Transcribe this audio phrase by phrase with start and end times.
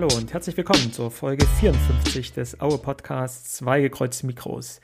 [0.00, 4.80] Hallo und herzlich willkommen zur Folge 54 des Aue Podcasts Zwei gekreuzte Mikros.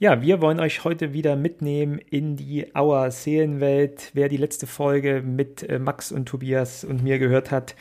[0.00, 4.10] Ja, wir wollen euch heute wieder mitnehmen in die Auer Seelenwelt.
[4.14, 7.76] Wer die letzte Folge mit äh, Max und Tobias und mir gehört hat,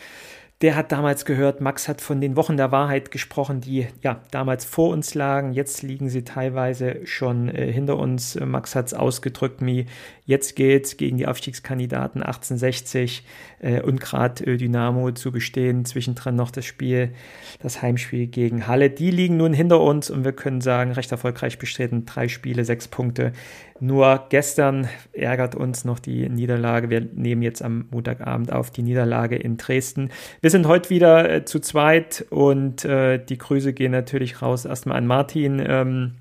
[0.62, 4.66] der hat damals gehört, Max hat von den Wochen der Wahrheit gesprochen, die ja damals
[4.66, 5.54] vor uns lagen.
[5.54, 8.40] Jetzt liegen sie teilweise schon äh, hinter uns.
[8.40, 9.86] Max hat es ausgedrückt, wie
[10.26, 13.24] jetzt geht's gegen die Aufstiegskandidaten 1860
[13.60, 15.86] äh, und gerade äh, Dynamo zu bestehen.
[15.86, 17.14] Zwischendrin noch das Spiel,
[17.60, 18.90] das Heimspiel gegen Halle.
[18.90, 22.06] Die liegen nun hinter uns und wir können sagen, recht erfolgreich bestritten.
[22.08, 23.32] Drei Spiele, sechs Punkte.
[23.80, 26.90] Nur gestern ärgert uns noch die Niederlage.
[26.90, 30.10] Wir nehmen jetzt am Montagabend auf die Niederlage in Dresden.
[30.42, 34.98] Wir sind heute wieder äh, zu zweit und äh, die Grüße gehen natürlich raus erstmal
[34.98, 36.16] an Martin, ähm,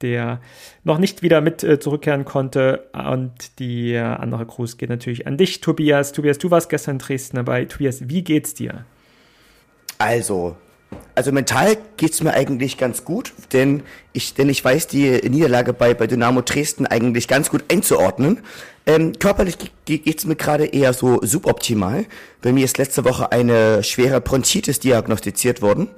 [0.00, 0.40] der
[0.84, 2.88] noch nicht wieder mit äh, zurückkehren konnte.
[2.92, 6.12] Und die äh, andere Gruß geht natürlich an dich, Tobias.
[6.12, 7.66] Tobias, du warst gestern in Dresden dabei.
[7.66, 8.84] Tobias, wie geht's dir?
[9.98, 10.56] Also,
[11.14, 15.94] also mental geht's mir eigentlich ganz gut, denn ich, denn ich weiß die Niederlage bei,
[15.94, 18.40] bei Dynamo Dresden eigentlich ganz gut einzuordnen.
[18.86, 22.06] Ähm, körperlich geht's mir gerade eher so suboptimal.
[22.40, 25.88] Bei mir ist letzte Woche eine schwere Bronchitis diagnostiziert worden.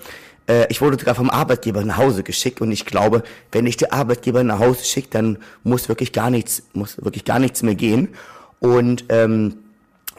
[0.47, 3.22] Äh, ich wurde sogar vom Arbeitgeber nach Hause geschickt und ich glaube,
[3.53, 7.39] wenn ich den Arbeitgeber nach Hause schicke, dann muss wirklich gar nichts, muss wirklich gar
[7.39, 8.09] nichts mehr gehen.
[8.61, 9.56] Und ähm,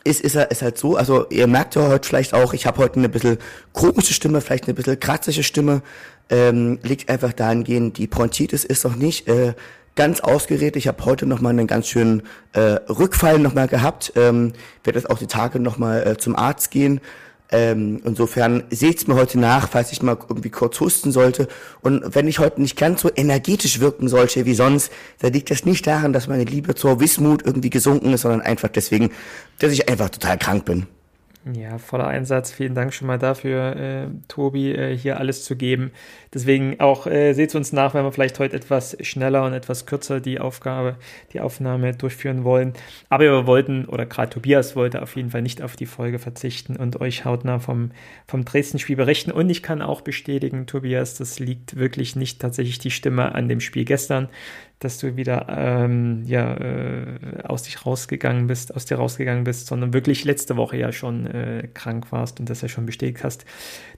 [0.05, 2.97] ist, ist, ist halt so, also ihr merkt ja heute vielleicht auch, ich habe heute
[2.97, 3.37] eine bisschen
[3.73, 5.81] komische Stimme, vielleicht eine bisschen kratzige Stimme,
[6.29, 9.53] ähm, liegt einfach dahingehend, die Bronchitis ist noch nicht äh,
[9.95, 10.75] ganz ausgeredet.
[10.75, 14.53] Ich habe heute noch mal einen ganz schönen äh, Rückfall noch mal gehabt, ähm,
[14.83, 17.01] werde jetzt auch die Tage noch mal äh, zum Arzt gehen.
[17.51, 21.47] Ähm, insofern seht's mir heute nach, falls ich mal irgendwie kurz husten sollte.
[21.81, 25.65] Und wenn ich heute nicht ganz so energetisch wirken sollte wie sonst, dann liegt das
[25.65, 29.11] nicht daran, dass meine Liebe zur Wismut irgendwie gesunken ist, sondern einfach deswegen,
[29.59, 30.87] dass ich einfach total krank bin.
[31.53, 32.51] Ja, voller Einsatz.
[32.51, 35.91] Vielen Dank schon mal dafür, äh, Tobi, äh, hier alles zu geben.
[36.33, 40.19] Deswegen auch äh, seht uns nach, wenn wir vielleicht heute etwas schneller und etwas kürzer
[40.19, 40.95] die Aufgabe,
[41.33, 42.73] die Aufnahme durchführen wollen.
[43.09, 46.77] Aber wir wollten, oder gerade Tobias wollte auf jeden Fall nicht auf die Folge verzichten
[46.77, 47.91] und euch hautnah vom,
[48.25, 49.31] vom Dresden-Spiel berichten.
[49.31, 53.59] Und ich kann auch bestätigen, Tobias, das liegt wirklich nicht tatsächlich die Stimme an dem
[53.59, 54.29] Spiel gestern,
[54.85, 57.05] dass du wieder ähm, ja, äh,
[57.43, 61.67] aus dich rausgegangen bist, aus dir rausgegangen bist, sondern wirklich letzte Woche ja schon äh,
[61.73, 63.45] krank warst und das ja schon bestätigt hast.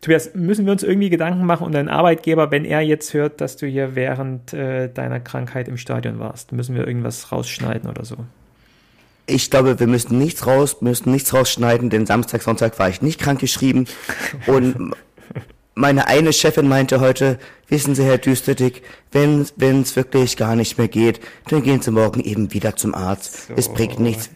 [0.02, 3.58] Tobias, müssen wir uns irgendwie Gedanken machen und dein Arbeitgeber, wenn er jetzt hört, dass
[3.58, 8.16] du hier während äh, deiner Krankheit im Stadion warst, müssen wir irgendwas rausschneiden oder so?
[9.25, 13.19] Ich glaube, wir müssen nichts raus, müssen nichts rausschneiden, denn Samstag, Sonntag war ich nicht
[13.19, 13.86] krank geschrieben
[14.48, 14.94] und
[15.78, 17.38] meine eine Chefin meinte heute,
[17.70, 22.20] wissen Sie, Herr Düsterdick, wenn es wirklich gar nicht mehr geht, dann gehen Sie morgen
[22.20, 23.48] eben wieder zum Arzt.
[23.48, 23.54] So.
[23.56, 24.32] Es bringt nichts,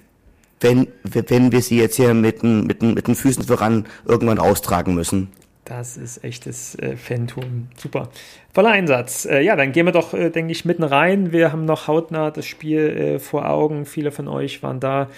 [0.59, 5.29] wenn, wenn wir Sie jetzt hier mit, mit, mit den Füßen voran irgendwann austragen müssen.
[5.65, 7.67] Das ist echtes äh, Phantom.
[7.77, 8.09] Super.
[8.53, 9.25] Voller Einsatz.
[9.25, 11.31] Äh, ja, dann gehen wir doch, äh, denke ich, mitten rein.
[11.31, 13.85] Wir haben noch hautnah das Spiel äh, vor Augen.
[13.85, 15.09] Viele von euch waren da.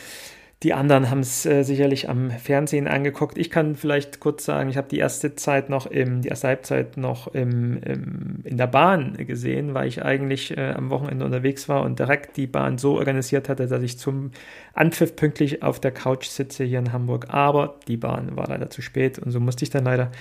[0.63, 3.37] Die anderen haben es äh, sicherlich am Fernsehen angeguckt.
[3.37, 6.95] Ich kann vielleicht kurz sagen, ich habe die erste Zeit noch im, die erste Halbzeit
[6.95, 11.83] noch im, im, in der Bahn gesehen, weil ich eigentlich äh, am Wochenende unterwegs war
[11.83, 14.31] und direkt die Bahn so organisiert hatte, dass ich zum
[14.73, 17.27] Anpfiff pünktlich auf der Couch sitze hier in Hamburg.
[17.27, 20.11] Aber die Bahn war leider zu spät und so musste ich dann leider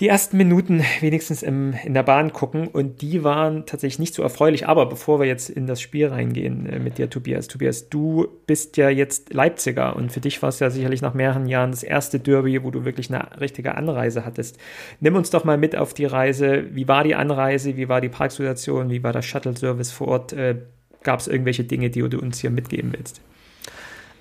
[0.00, 4.22] die ersten Minuten wenigstens im, in der Bahn gucken und die waren tatsächlich nicht so
[4.22, 4.68] erfreulich.
[4.68, 8.76] Aber bevor wir jetzt in das Spiel reingehen äh, mit dir, Tobias, Tobias, du bist
[8.76, 12.20] ja jetzt Leipziger und für dich war es ja sicherlich nach mehreren Jahren das erste
[12.20, 14.58] Derby, wo du wirklich eine richtige Anreise hattest.
[15.00, 16.66] Nimm uns doch mal mit auf die Reise.
[16.70, 17.76] Wie war die Anreise?
[17.76, 18.90] Wie war die Parksituation?
[18.90, 20.32] Wie war der Shuttle-Service vor Ort?
[20.32, 20.56] Äh,
[21.02, 23.20] Gab es irgendwelche Dinge, die du uns hier mitgeben willst?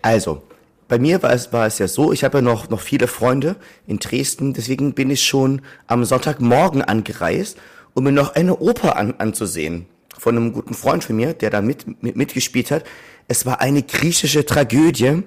[0.01, 0.43] Also,
[0.87, 3.55] bei mir war es, war es ja so, ich habe ja noch, noch viele Freunde
[3.85, 7.57] in Dresden, deswegen bin ich schon am Sonntagmorgen angereist,
[7.93, 9.85] um mir noch eine Oper an, anzusehen.
[10.17, 12.83] Von einem guten Freund von mir, der da mit, mit, mitgespielt hat.
[13.27, 15.23] Es war eine griechische Tragödie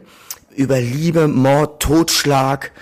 [0.56, 2.72] über Liebe, Mord, Totschlag,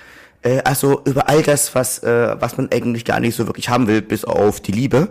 [0.42, 3.88] äh, also über all das, was, äh, was man eigentlich gar nicht so wirklich haben
[3.88, 5.08] will, bis auf die Liebe.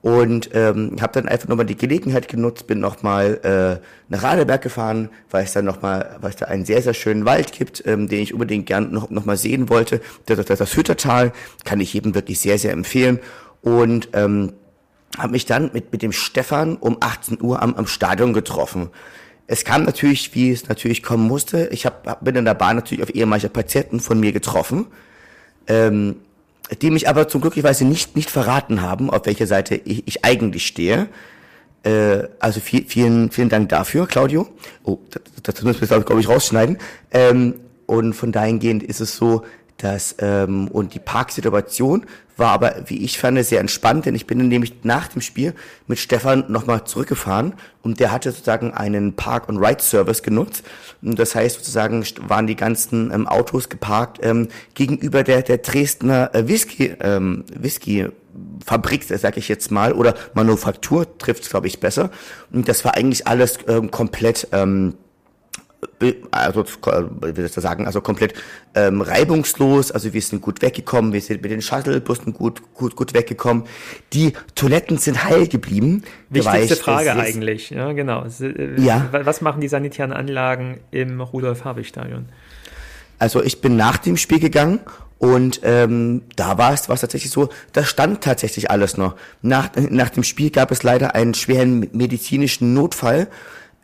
[0.00, 5.10] Und ähm, habe dann einfach nochmal die Gelegenheit genutzt, bin nochmal äh, nach Radeberg gefahren,
[5.30, 8.20] weil es dann nochmal, weil es da einen sehr, sehr schönen Wald gibt, ähm, den
[8.20, 10.00] ich unbedingt gern noch, noch sehen wollte.
[10.26, 11.32] Das, das, das Hüttertal
[11.64, 13.18] kann ich jedem wirklich sehr, sehr empfehlen.
[13.60, 14.52] Und ähm,
[15.16, 18.90] habe mich dann mit, mit dem Stefan um 18 Uhr am, am Stadion getroffen.
[19.46, 21.68] Es kam natürlich, wie es natürlich kommen musste.
[21.72, 24.86] Ich hab, bin in der Bahn natürlich auf ehemalige Patienten von mir getroffen.
[25.66, 26.16] Ähm,
[26.82, 30.66] die mich aber zum glücklicherweise nicht, nicht verraten haben, auf welcher Seite ich, ich eigentlich
[30.66, 31.08] stehe.
[31.82, 34.48] Äh, also viel, vielen, vielen Dank dafür, Claudio.
[34.84, 34.98] Oh,
[35.42, 36.78] das, das müssen wir, glaube ich, rausschneiden.
[37.10, 37.54] Ähm,
[37.86, 39.44] und von dahingehend ist es so,
[39.78, 42.04] Das, ähm, und die Parksituation
[42.36, 45.54] war aber, wie ich fand, sehr entspannt, denn ich bin nämlich nach dem Spiel
[45.86, 50.64] mit Stefan nochmal zurückgefahren und der hatte sozusagen einen Park-and-Ride-Service genutzt.
[51.02, 56.34] Und das heißt sozusagen waren die ganzen ähm, Autos geparkt ähm, gegenüber der, der Dresdner
[56.34, 58.08] äh, Whisky, ähm, Whisky
[58.64, 62.10] Fabrik, sag ich jetzt mal, oder Manufaktur trifft glaube ich, besser.
[62.52, 64.94] Und das war eigentlich alles ähm, komplett ähm,
[66.30, 68.34] also wie soll ich das sagen, also komplett
[68.74, 73.14] ähm, reibungslos, also wir sind gut weggekommen, wir sind mit den Shuttlebussen gut, gut, gut
[73.14, 73.64] weggekommen.
[74.12, 76.02] Die Toiletten sind heil geblieben.
[76.30, 78.24] Wichtigste ich, Frage eigentlich, ja genau.
[78.40, 79.08] Äh, ja.
[79.12, 82.26] Was machen die sanitären Anlagen im Rudolf-Habich-Stadion?
[83.18, 84.80] Also ich bin nach dem Spiel gegangen
[85.18, 89.16] und ähm, da war es, tatsächlich so, da stand tatsächlich alles noch.
[89.42, 93.28] Nach, nach dem Spiel gab es leider einen schweren medizinischen Notfall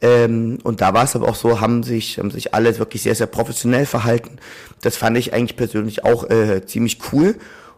[0.00, 3.14] ähm, und da war es aber auch so, haben sich, haben sich alle wirklich sehr,
[3.14, 4.38] sehr professionell verhalten.
[4.82, 7.36] Das fand ich eigentlich persönlich auch äh, ziemlich cool.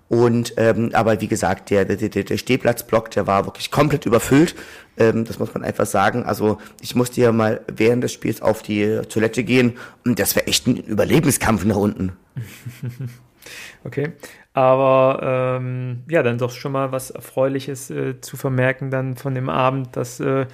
[0.08, 4.54] Und ähm, aber wie gesagt, der, der, der, der Stehplatzblock, der war wirklich komplett überfüllt.
[4.96, 6.22] Ähm, das muss man einfach sagen.
[6.22, 10.46] Also ich musste ja mal während des Spiels auf die Toilette gehen und das wäre
[10.46, 12.12] echt ein Überlebenskampf nach unten.
[13.84, 14.14] Okay,
[14.54, 19.48] aber ähm, ja, dann doch schon mal was Erfreuliches äh, zu vermerken dann von dem
[19.48, 20.46] Abend, dass äh,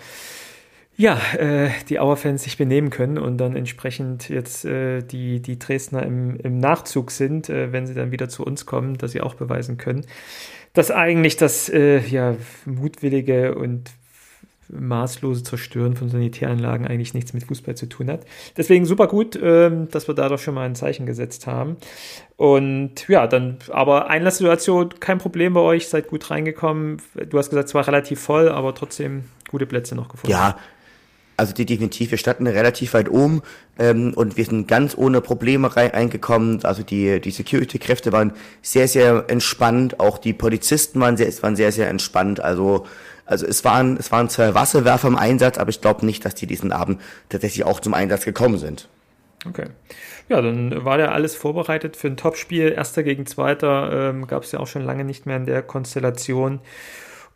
[1.02, 6.04] ja, äh, die Auerfans sich benehmen können und dann entsprechend jetzt äh, die, die Dresdner
[6.04, 9.34] im, im Nachzug sind, äh, wenn sie dann wieder zu uns kommen, dass sie auch
[9.34, 10.06] beweisen können,
[10.74, 13.90] dass eigentlich das äh, ja, mutwillige und
[14.68, 18.24] maßlose Zerstören von Sanitäranlagen eigentlich nichts mit Fußball zu tun hat.
[18.56, 21.78] Deswegen super gut, ähm, dass wir da doch schon mal ein Zeichen gesetzt haben.
[22.36, 27.02] Und ja, dann, aber Einlasssituation, kein Problem bei euch, seid gut reingekommen.
[27.28, 30.30] Du hast gesagt, es war relativ voll, aber trotzdem gute Plätze noch gefunden.
[30.30, 30.56] Ja,
[31.36, 33.42] also die definitiv, wir standen relativ weit oben
[33.78, 36.64] ähm, und wir sind ganz ohne Probleme reingekommen.
[36.64, 40.00] Also die, die Security-Kräfte waren sehr, sehr entspannt.
[40.00, 42.40] Auch die Polizisten waren sehr, waren sehr, sehr entspannt.
[42.40, 42.86] Also,
[43.26, 46.46] also es waren, es waren zwei Wasserwerfer im Einsatz, aber ich glaube nicht, dass die
[46.46, 48.88] diesen Abend tatsächlich auch zum Einsatz gekommen sind.
[49.48, 49.66] Okay.
[50.28, 52.72] Ja, dann war ja alles vorbereitet für ein Topspiel.
[52.72, 56.60] Erster gegen Zweiter ähm, gab es ja auch schon lange nicht mehr in der Konstellation.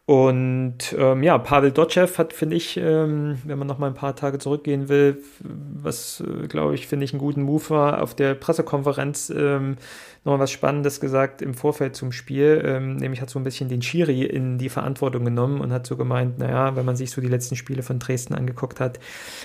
[0.07, 4.15] Und ähm, ja, Pavel Dotschew hat, finde ich, ähm, wenn man noch mal ein paar
[4.15, 8.35] Tage zurückgehen will, was, äh, glaube ich, finde ich, einen guten Move war, auf der
[8.35, 9.77] Pressekonferenz ähm,
[10.25, 12.63] noch was Spannendes gesagt im Vorfeld zum Spiel.
[12.65, 15.97] Ähm, nämlich hat so ein bisschen den Schiri in die Verantwortung genommen und hat so
[15.97, 19.01] gemeint, naja, wenn man sich so die letzten Spiele von Dresden angeguckt hat,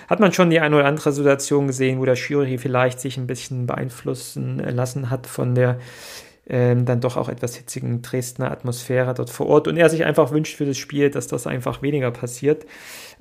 [0.08, 3.26] hat man schon die eine oder andere Situation gesehen, wo der Schiri vielleicht sich ein
[3.26, 5.80] bisschen beeinflussen lassen hat von der
[6.52, 10.32] ähm, dann doch auch etwas hitzigen Dresdner Atmosphäre dort vor Ort und er sich einfach
[10.32, 12.66] wünscht für das Spiel, dass das einfach weniger passiert.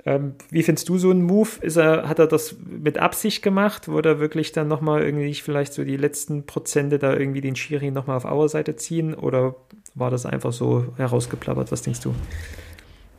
[0.05, 1.49] Ähm, wie findest du so einen Move?
[1.61, 3.87] Ist er, hat er das mit Absicht gemacht?
[3.87, 7.89] Wurde er wirklich dann nochmal irgendwie vielleicht so die letzten Prozente da irgendwie den Schiri
[7.89, 9.55] nochmal auf Auerseite ziehen oder
[9.95, 11.71] war das einfach so herausgeplappert?
[11.71, 12.13] Was denkst du?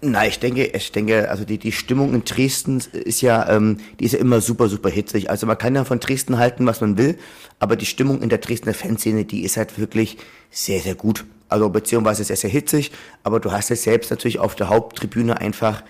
[0.05, 4.05] Na, ich denke, ich denke, also die, die Stimmung in Dresden ist ja, ähm, die
[4.05, 5.31] ist ja immer super, super hitzig.
[5.31, 7.17] Also man kann ja von Dresden halten, was man will,
[7.61, 10.17] aber die Stimmung in der Dresdner Fanszene, die ist halt wirklich
[10.51, 11.25] sehr, sehr gut.
[11.49, 12.91] Also beziehungsweise sehr, sehr hitzig,
[13.23, 15.85] aber du hast ja selbst natürlich auf der Haupttribüne einfach,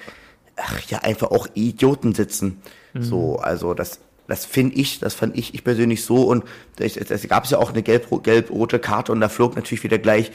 [0.56, 2.60] ach ja, einfach auch Idioten sitzen.
[2.92, 3.02] Mhm.
[3.02, 6.44] So, also das, das finde ich, das fand ich, ich persönlich so und
[6.78, 10.32] es gab ja auch eine gelb-rote gelb Karte und da flog natürlich wieder gleich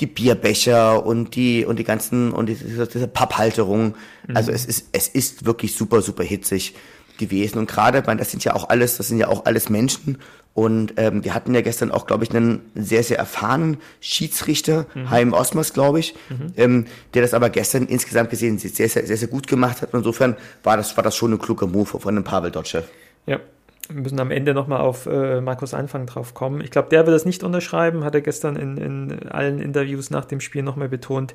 [0.00, 3.94] die Bierbecher und die und die ganzen und diese, diese Papphalterung.
[4.26, 4.36] Mhm.
[4.36, 6.74] Also es ist es ist wirklich super super hitzig
[7.18, 10.18] gewesen und gerade, weil das sind ja auch alles, das sind ja auch alles Menschen
[10.52, 15.10] und ähm, wir hatten ja gestern auch, glaube ich, einen sehr sehr erfahrenen Schiedsrichter, mhm.
[15.10, 16.52] Heim Osmers, glaube ich, mhm.
[16.56, 19.94] ähm, der das aber gestern insgesamt gesehen sehr, sehr sehr sehr gut gemacht hat.
[19.94, 22.82] Und insofern war das war das schon ein kluger Move von dem Pavel Dotschew.
[23.26, 23.40] Ja,
[23.88, 26.60] wir müssen am Ende nochmal auf äh, Markus Anfang drauf kommen.
[26.60, 30.24] Ich glaube, der will das nicht unterschreiben, hat er gestern in, in allen Interviews nach
[30.24, 31.34] dem Spiel nochmal betont,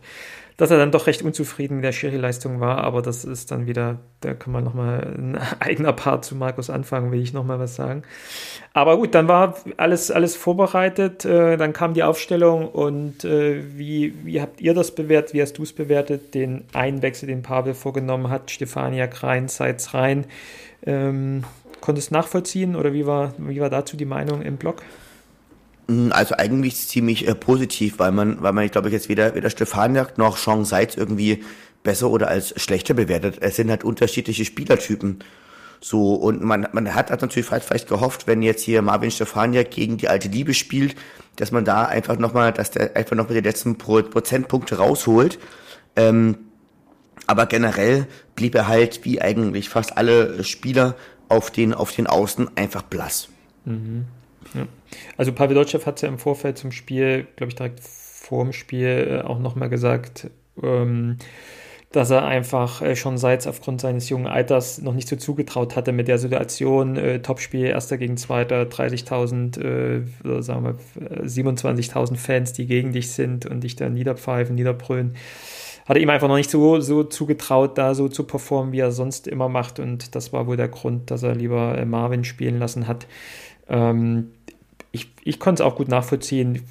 [0.57, 3.99] dass er dann doch recht unzufrieden mit der Schiri-Leistung war, aber das ist dann wieder,
[4.19, 8.03] da kann man nochmal ein eigener Part zu Markus Anfang, will ich nochmal was sagen.
[8.73, 14.13] Aber gut, dann war alles, alles vorbereitet, äh, dann kam die Aufstellung und äh, wie,
[14.25, 18.29] wie habt ihr das bewertet, wie hast du es bewertet, den Einwechsel, den Pavel vorgenommen
[18.29, 20.25] hat, Stefania Krein, Seitz rein,
[20.85, 21.43] ähm,
[21.81, 24.81] konntest nachvollziehen oder wie war, wie war dazu die Meinung im Blog?
[25.87, 29.49] Mm, also eigentlich ziemlich äh, positiv, weil man, weil man, ich glaube, jetzt weder, weder
[29.49, 31.43] Stefaniak noch Sean Seitz irgendwie
[31.83, 33.37] besser oder als schlechter bewertet.
[33.41, 35.19] Es sind halt unterschiedliche Spielertypen.
[35.83, 39.97] So, und man, man hat, hat natürlich vielleicht gehofft, wenn jetzt hier Marvin Stefaniak gegen
[39.97, 40.95] die alte Liebe spielt,
[41.37, 45.39] dass man da einfach nochmal, dass der einfach noch mit den letzten Prozentpunkte rausholt.
[45.95, 46.37] Ähm,
[47.25, 50.95] aber generell blieb er halt, wie eigentlich fast alle Spieler,
[51.31, 53.29] auf den, auf den Außen einfach blass.
[53.65, 54.05] Mhm.
[54.53, 54.67] Ja.
[55.17, 59.21] Also Pavel Dotschew hat ja im Vorfeld zum Spiel, glaube ich, direkt vor dem Spiel
[59.23, 60.29] äh, auch nochmal gesagt,
[60.61, 61.17] ähm,
[61.91, 65.91] dass er einfach äh, schon seit aufgrund seines jungen Alters noch nicht so zugetraut hatte
[65.91, 66.95] mit der Situation.
[66.95, 73.45] Äh, Topspiel, erster gegen zweiter, 30.000, äh, sagen wir 27.000 Fans, die gegen dich sind
[73.45, 75.15] und dich dann niederpfeifen, niederbrüllen.
[75.85, 79.27] Hatte ihm einfach noch nicht so, so zugetraut, da so zu performen, wie er sonst
[79.27, 79.79] immer macht.
[79.79, 83.07] Und das war wohl der Grund, dass er lieber äh, Marvin spielen lassen hat.
[83.67, 84.31] Ähm,
[84.91, 86.61] ich, ich konnte es auch gut nachvollziehen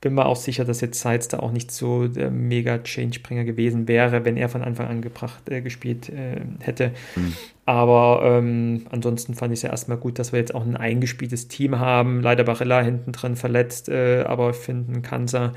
[0.00, 3.86] bin mir auch sicher, dass jetzt Seitz da auch nicht so der mega Changebringer gewesen
[3.86, 6.92] wäre, wenn er von Anfang an gebracht, äh, gespielt äh, hätte.
[7.16, 7.34] Mhm.
[7.66, 11.48] Aber ähm, ansonsten fand ich es ja erstmal gut, dass wir jetzt auch ein eingespieltes
[11.48, 12.22] Team haben.
[12.22, 15.52] Leider Barilla hinten drin verletzt, äh, aber ich finde, Kansa,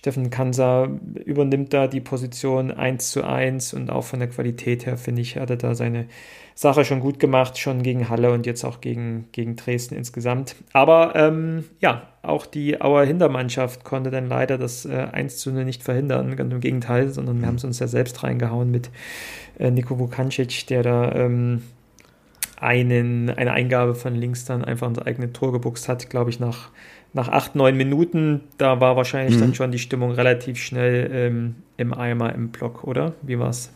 [0.00, 0.88] Steffen Kansa
[1.26, 5.36] übernimmt da die Position 1 zu 1 und auch von der Qualität her, finde ich,
[5.36, 6.06] hat er da seine
[6.54, 10.56] Sache schon gut gemacht, schon gegen Halle und jetzt auch gegen, gegen Dresden insgesamt.
[10.72, 15.66] Aber ähm, ja, auch die Auer Hintermannschaft konnte dann leider das äh, 1 zu 0
[15.66, 17.46] nicht verhindern, ganz im Gegenteil, sondern wir mhm.
[17.48, 18.88] haben es uns ja selbst reingehauen mit
[19.58, 21.60] äh, Niko Vukancic, der da ähm,
[22.56, 26.70] einen, eine Eingabe von links dann einfach ins eigene Tor gebuchst hat, glaube ich, nach,
[27.12, 28.42] nach acht, neun Minuten.
[28.58, 29.40] Da war wahrscheinlich mhm.
[29.40, 33.14] dann schon die Stimmung relativ schnell ähm, im Eimer im Block, oder?
[33.22, 33.70] Wie war's?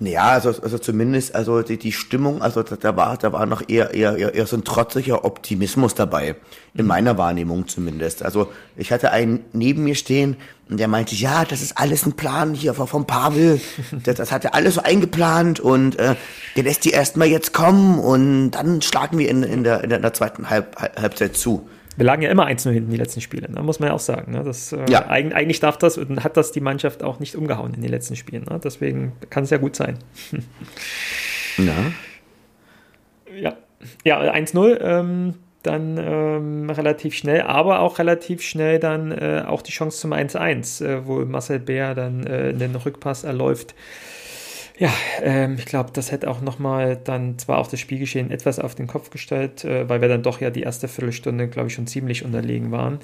[0.00, 3.68] Ja, also, also zumindest, also die, die Stimmung, also da, da war, da war noch
[3.68, 6.34] eher, eher, eher, eher so ein trotziger Optimismus dabei,
[6.74, 6.88] in mhm.
[6.88, 8.24] meiner Wahrnehmung zumindest.
[8.24, 10.36] Also ich hatte einen neben mir stehen
[10.68, 13.60] und der meinte, ja, das ist alles ein Plan hier vom Pavel,
[14.04, 16.16] das, das hat er alles so eingeplant und äh,
[16.56, 20.12] der lässt die erstmal jetzt kommen und dann schlagen wir in, in, der, in der
[20.12, 21.68] zweiten Halb, Halbzeit zu.
[21.96, 23.62] Wir lagen ja immer 1-0 hinten die letzten Spiele, ne?
[23.62, 24.32] muss man ja auch sagen.
[24.32, 24.42] Ne?
[24.42, 25.08] Das, äh, ja.
[25.08, 28.44] eigentlich darf das und hat das die Mannschaft auch nicht umgehauen in den letzten Spielen.
[28.44, 28.60] Ne?
[28.62, 29.98] Deswegen kann es ja gut sein.
[31.56, 31.92] ja.
[33.36, 33.56] Ja,
[34.04, 34.80] ja 1-0.
[34.80, 35.34] Ähm,
[35.64, 40.84] dann ähm, relativ schnell, aber auch relativ schnell dann äh, auch die Chance zum 1-1,
[40.84, 43.74] äh, wo Marcel Bär dann äh, den Rückpass erläuft
[44.76, 48.74] ja, ähm, ich glaube, das hätte auch nochmal dann zwar auch das Spielgeschehen etwas auf
[48.74, 51.86] den Kopf gestellt, äh, weil wir dann doch ja die erste Viertelstunde, glaube ich, schon
[51.86, 52.98] ziemlich unterlegen waren.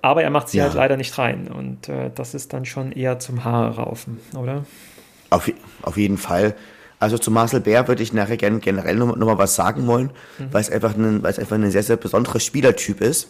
[0.00, 0.64] Aber er macht sie ja.
[0.64, 4.64] halt leider nicht rein und äh, das ist dann schon eher zum Haare raufen, oder?
[5.30, 5.50] Auf,
[5.82, 6.54] auf jeden Fall.
[6.98, 10.10] Also zu Marcel Bär würde ich nachher gerne generell nochmal noch mal was sagen wollen,
[10.38, 10.52] mhm.
[10.52, 13.28] weil es einfach ein, weil es einfach ein sehr, sehr besonderer Spielertyp ist.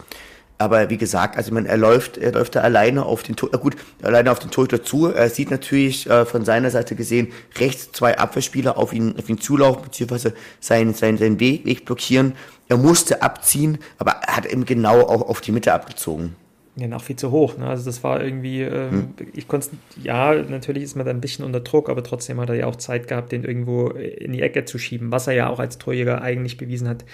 [0.58, 3.74] Aber wie gesagt, also man, er läuft, er läuft da alleine auf den Tor, gut,
[4.02, 5.08] alleine auf den Torhüter zu.
[5.08, 9.38] Er sieht natürlich äh, von seiner Seite gesehen rechts zwei Abwehrspieler auf ihn, auf ihn
[9.38, 12.34] zulaufen, beziehungsweise seinen, seinen, seinen Weg blockieren.
[12.68, 16.36] Er musste abziehen, aber er hat eben genau auch auf die Mitte abgezogen.
[16.76, 17.58] Ja, noch viel zu hoch.
[17.58, 17.66] Ne?
[17.66, 19.28] Also das war irgendwie, ähm, hm.
[19.34, 19.70] ich konnte
[20.02, 22.76] ja, natürlich ist man da ein bisschen unter Druck, aber trotzdem hat er ja auch
[22.76, 26.22] Zeit gehabt, den irgendwo in die Ecke zu schieben, was er ja auch als Torjäger
[26.22, 27.04] eigentlich bewiesen hat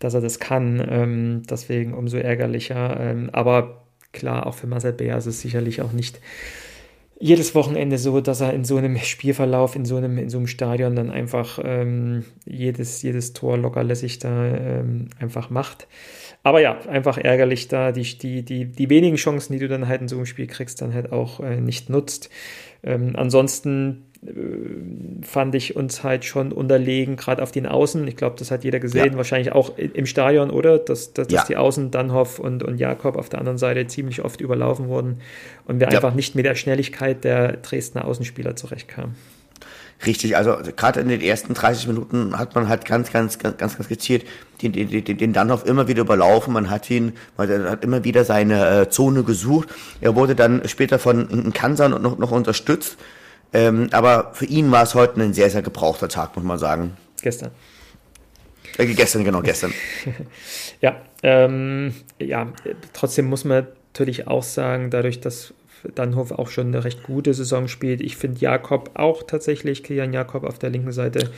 [0.00, 0.84] dass er das kann.
[0.90, 2.98] Ähm, deswegen umso ärgerlicher.
[2.98, 6.20] Ähm, aber klar, auch für Marcel Bär ist es sicherlich auch nicht
[7.22, 10.46] jedes Wochenende so, dass er in so einem Spielverlauf, in so einem, in so einem
[10.46, 15.86] Stadion dann einfach ähm, jedes, jedes Tor lockerlässig da ähm, einfach macht.
[16.42, 20.00] Aber ja, einfach ärgerlich da, die, die, die, die wenigen Chancen, die du dann halt
[20.00, 22.30] in so einem Spiel kriegst, dann halt auch äh, nicht nutzt.
[22.82, 24.06] Ähm, ansonsten
[25.22, 28.06] fand ich uns halt schon unterlegen, gerade auf den Außen.
[28.06, 29.16] Ich glaube, das hat jeder gesehen, ja.
[29.16, 30.78] wahrscheinlich auch im Stadion, oder?
[30.78, 31.38] Dass, dass, ja.
[31.38, 35.20] dass die Außen, Danhoff und, und Jakob auf der anderen Seite ziemlich oft überlaufen wurden
[35.66, 35.94] und wir ja.
[35.94, 39.14] einfach nicht mit der Schnelligkeit der Dresdner Außenspieler zurechtkamen.
[40.06, 43.76] Richtig, also gerade in den ersten 30 Minuten hat man halt ganz, ganz, ganz, ganz,
[43.76, 44.26] ganz gezielt
[44.62, 46.52] den, den, den, den Danhoff immer wieder überlaufen.
[46.52, 49.68] Man hat ihn, man hat immer wieder seine äh, Zone gesucht.
[50.00, 52.96] Er wurde dann später von Kansan noch, noch unterstützt.
[53.52, 56.96] Ähm, aber für ihn war es heute ein sehr, sehr gebrauchter Tag, muss man sagen.
[57.22, 57.50] Gestern.
[58.78, 59.72] Äh, gestern, genau, gestern.
[60.80, 62.52] ja, ähm, ja,
[62.92, 65.52] trotzdem muss man natürlich auch sagen, dadurch, dass
[65.94, 68.00] Dannhoff auch schon eine recht gute Saison spielt.
[68.00, 71.30] Ich finde Jakob auch tatsächlich, Kilian Jakob auf der linken Seite,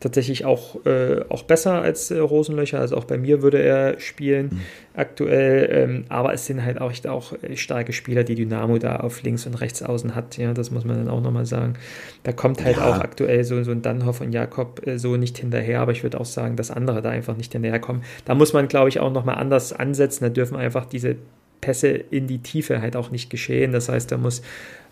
[0.00, 2.78] tatsächlich auch, äh, auch besser als äh, Rosenlöcher.
[2.78, 4.60] Also auch bei mir würde er spielen mhm.
[4.94, 5.68] aktuell.
[5.70, 9.46] Ähm, aber es sind halt auch, auch äh, starke Spieler, die Dynamo da auf links
[9.46, 10.36] und rechts außen hat.
[10.36, 11.74] Ja, das muss man dann auch nochmal sagen.
[12.22, 12.90] Da kommt halt ja.
[12.90, 15.80] auch aktuell so, so ein Dannhoff und Jakob äh, so nicht hinterher.
[15.80, 18.02] Aber ich würde auch sagen, dass andere da einfach nicht hinterherkommen.
[18.24, 20.24] Da muss man, glaube ich, auch nochmal anders ansetzen.
[20.24, 21.16] Da dürfen einfach diese
[21.64, 23.72] Pässe in die Tiefe halt auch nicht geschehen.
[23.72, 24.42] Das heißt, da muss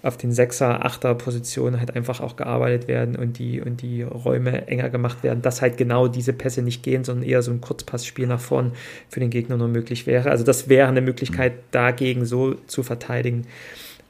[0.02, 4.66] auf den Sechser, Achter Positionen halt einfach auch gearbeitet werden und die, und die Räume
[4.66, 8.26] enger gemacht werden, dass halt genau diese Pässe nicht gehen, sondern eher so ein Kurzpassspiel
[8.26, 8.72] nach vorn
[9.10, 10.30] für den Gegner nur möglich wäre.
[10.30, 13.46] Also das wäre eine Möglichkeit, dagegen so zu verteidigen.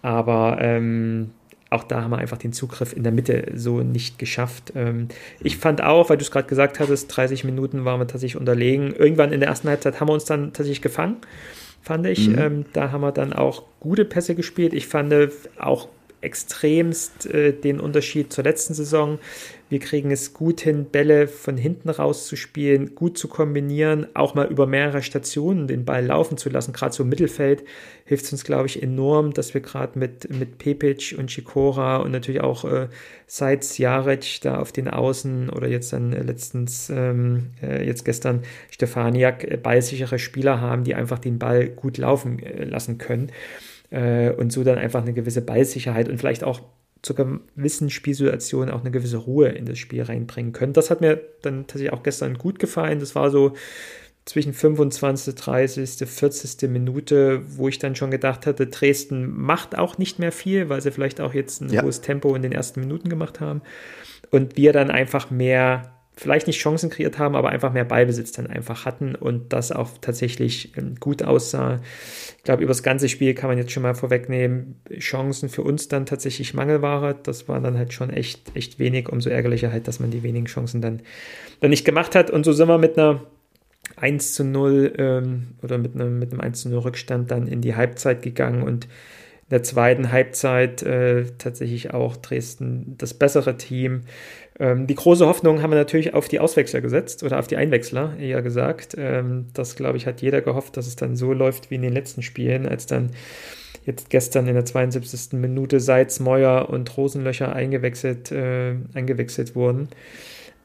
[0.02, 1.30] Aber ähm,
[1.72, 4.72] auch da haben wir einfach den Zugriff in der Mitte so nicht geschafft.
[4.76, 5.08] Ähm,
[5.40, 8.94] ich fand auch, weil du es gerade gesagt hattest, 30 Minuten waren wir tatsächlich unterlegen.
[8.94, 11.16] Irgendwann in der ersten Halbzeit haben wir uns dann tatsächlich gefangen,
[11.82, 12.28] fand ich.
[12.28, 12.38] Mhm.
[12.38, 14.72] Ähm, da haben wir dann auch gute Pässe gespielt.
[14.72, 15.12] Ich fand
[15.58, 15.88] auch
[16.20, 19.18] extremst äh, den Unterschied zur letzten Saison.
[19.72, 24.34] Wir kriegen es gut hin, Bälle von hinten raus zu spielen, gut zu kombinieren, auch
[24.34, 26.74] mal über mehrere Stationen den Ball laufen zu lassen.
[26.74, 27.64] Gerade so im Mittelfeld
[28.04, 32.10] hilft es uns, glaube ich, enorm, dass wir gerade mit, mit Pepic und Chikora und
[32.10, 32.88] natürlich auch äh,
[33.26, 38.42] Seitz Jaric da auf den Außen oder jetzt dann äh, letztens, ähm, äh, jetzt gestern
[38.70, 43.32] Stefaniak äh, ballsichere Spieler haben, die einfach den Ball gut laufen äh, lassen können
[43.88, 46.60] äh, und so dann einfach eine gewisse Ballsicherheit und vielleicht auch
[47.02, 50.72] zu gewissen Spielsituationen auch eine gewisse Ruhe in das Spiel reinbringen können.
[50.72, 53.00] Das hat mir dann tatsächlich auch gestern gut gefallen.
[53.00, 53.54] Das war so
[54.24, 56.70] zwischen 25., 30., 40.
[56.70, 60.92] Minute, wo ich dann schon gedacht hatte, Dresden macht auch nicht mehr viel, weil sie
[60.92, 61.82] vielleicht auch jetzt ein ja.
[61.82, 63.62] hohes Tempo in den ersten Minuten gemacht haben.
[64.30, 68.46] Und wir dann einfach mehr vielleicht nicht Chancen kreiert haben, aber einfach mehr Ballbesitz dann
[68.46, 71.80] einfach hatten und das auch tatsächlich ähm, gut aussah.
[72.36, 75.88] Ich glaube, über das ganze Spiel kann man jetzt schon mal vorwegnehmen, Chancen für uns
[75.88, 77.16] dann tatsächlich Mangelware.
[77.22, 79.08] Das war dann halt schon echt, echt wenig.
[79.08, 81.00] Umso ärgerlicher halt, dass man die wenigen Chancen dann,
[81.60, 82.30] dann nicht gemacht hat.
[82.30, 83.22] Und so sind wir mit einer
[83.96, 87.60] 1 zu 0 ähm, oder mit einem, mit einem 1 zu 0 Rückstand dann in
[87.60, 94.02] die Halbzeit gegangen und in der zweiten Halbzeit äh, tatsächlich auch Dresden das bessere Team.
[94.62, 98.16] Ähm, die große Hoffnung haben wir natürlich auf die Auswechsler gesetzt oder auf die Einwechsler,
[98.16, 98.94] eher gesagt.
[98.96, 101.92] Ähm, das, glaube ich, hat jeder gehofft, dass es dann so läuft wie in den
[101.92, 103.10] letzten Spielen, als dann
[103.84, 105.32] jetzt gestern in der 72.
[105.32, 109.88] Minute Seitz, Meuer und Rosenlöcher eingewechselt, äh, eingewechselt wurden.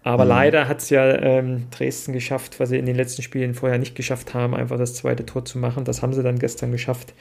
[0.04, 0.30] Aber mhm.
[0.30, 3.96] leider hat es ja ähm, Dresden geschafft, was sie in den letzten Spielen vorher nicht
[3.96, 5.86] geschafft haben, einfach das zweite Tor zu machen.
[5.86, 7.16] Das haben sie dann gestern geschafft.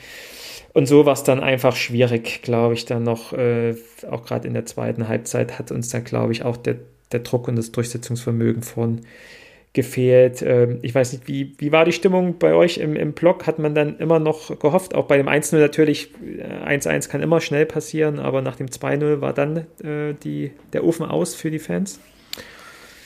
[0.77, 3.75] Und so war es dann einfach schwierig, glaube ich, dann noch, äh,
[4.11, 6.77] auch gerade in der zweiten Halbzeit hat uns dann, glaube ich, auch der,
[7.13, 9.01] der Druck und das Durchsetzungsvermögen von
[9.73, 10.43] gefehlt.
[10.43, 13.47] Ähm, ich weiß nicht, wie, wie war die Stimmung bei euch im, im Block?
[13.47, 16.11] Hat man dann immer noch gehofft, auch bei dem 1-0 natürlich,
[16.67, 20.85] 1-1 äh, kann immer schnell passieren, aber nach dem 2-0 war dann äh, die, der
[20.85, 22.01] Ofen aus für die Fans?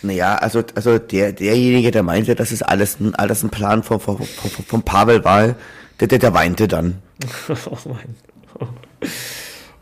[0.02, 4.18] Naja, also, also der, derjenige, der meinte, dass es alles, alles ein Plan von, von,
[4.18, 5.54] von, Pavel war,
[6.00, 7.00] der, der, der weinte dann.
[7.48, 8.16] oh Mann.
[8.58, 8.66] Oh.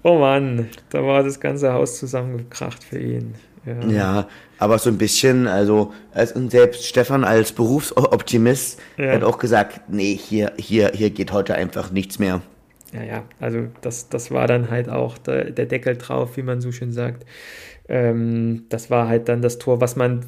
[0.02, 3.34] oh Mann, da war das ganze Haus zusammengekracht für ihn.
[3.66, 3.88] Ja.
[3.88, 9.12] ja, aber so ein bisschen, also, als, und selbst Stefan als Berufsoptimist ja.
[9.12, 12.40] hat auch gesagt, nee, hier, hier, hier geht heute einfach nichts mehr.
[12.92, 16.60] Ja, ja, also das, das war dann halt auch der, der Deckel drauf, wie man
[16.60, 17.26] so schön sagt.
[17.88, 20.24] Ähm, das war halt dann das Tor, was man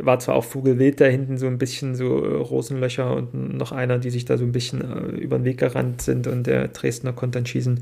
[0.00, 3.98] war zwar auch Vogelwild da hinten so ein bisschen so äh, Rosenlöcher und noch einer,
[3.98, 7.12] die sich da so ein bisschen äh, über den Weg gerannt sind und der Dresdner
[7.12, 7.80] konnte dann schießen,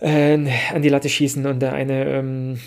[0.00, 0.38] äh,
[0.72, 2.58] an die Latte schießen und der eine ähm,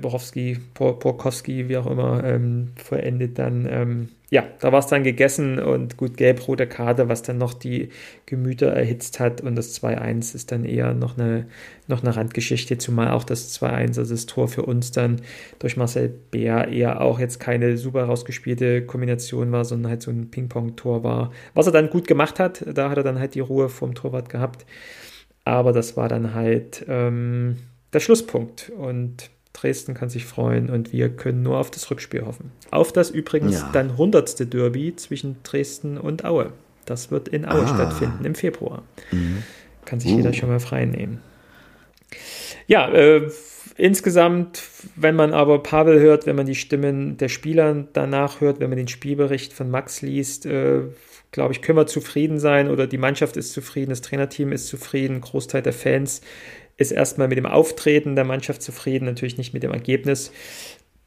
[0.00, 5.58] Borowski, Porkowski, wie auch immer, ähm, verendet dann ähm, ja, da war es dann gegessen
[5.58, 7.88] und gut gelb-rote Karte, was dann noch die
[8.26, 9.40] Gemüter erhitzt hat.
[9.40, 11.46] Und das 2-1 ist dann eher noch eine,
[11.86, 15.22] noch eine Randgeschichte, zumal auch das 2-1, also das Tor für uns dann
[15.58, 20.30] durch Marcel Bär eher auch jetzt keine super rausgespielte Kombination war, sondern halt so ein
[20.30, 21.32] Ping-Pong-Tor war.
[21.54, 24.28] Was er dann gut gemacht hat, da hat er dann halt die Ruhe vom Torwart
[24.28, 24.66] gehabt.
[25.44, 27.56] Aber das war dann halt ähm,
[27.94, 28.70] der Schlusspunkt.
[28.76, 32.52] Und Dresden kann sich freuen und wir können nur auf das Rückspiel hoffen.
[32.70, 33.70] Auf das übrigens ja.
[33.72, 36.52] dann hundertste Derby zwischen Dresden und Aue.
[36.84, 37.74] Das wird in Aue ah.
[37.74, 38.82] stattfinden im Februar.
[39.10, 39.42] Mhm.
[39.84, 40.16] Kann sich uh.
[40.16, 41.20] jeder schon mal frei nehmen.
[42.66, 43.30] Ja, äh,
[43.76, 44.62] insgesamt,
[44.96, 48.78] wenn man aber Pavel hört, wenn man die Stimmen der Spieler danach hört, wenn man
[48.78, 50.82] den Spielbericht von Max liest, äh,
[51.30, 55.20] glaube ich, können wir zufrieden sein oder die Mannschaft ist zufrieden, das Trainerteam ist zufrieden,
[55.20, 56.22] Großteil der Fans
[56.78, 60.32] ist erstmal mit dem Auftreten der Mannschaft zufrieden, natürlich nicht mit dem Ergebnis.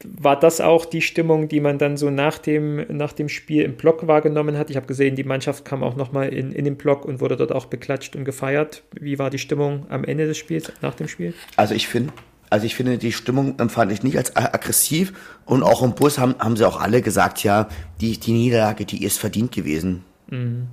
[0.04, 3.74] War das auch die Stimmung, die man dann so nach dem, nach dem Spiel im
[3.74, 4.68] Block wahrgenommen hat?
[4.68, 7.52] Ich habe gesehen, die Mannschaft kam auch nochmal in, in den Block und wurde dort
[7.52, 8.82] auch beklatscht und gefeiert.
[8.92, 11.34] Wie war die Stimmung am Ende des Spiels, nach dem Spiel?
[11.56, 12.12] Also ich finde,
[12.50, 15.12] also ich finde, die Stimmung empfand ich nicht als aggressiv
[15.46, 17.68] und auch im Bus haben, haben sie auch alle gesagt, ja,
[18.00, 20.04] die, die Niederlage, die ist verdient gewesen.
[20.28, 20.66] Mhm.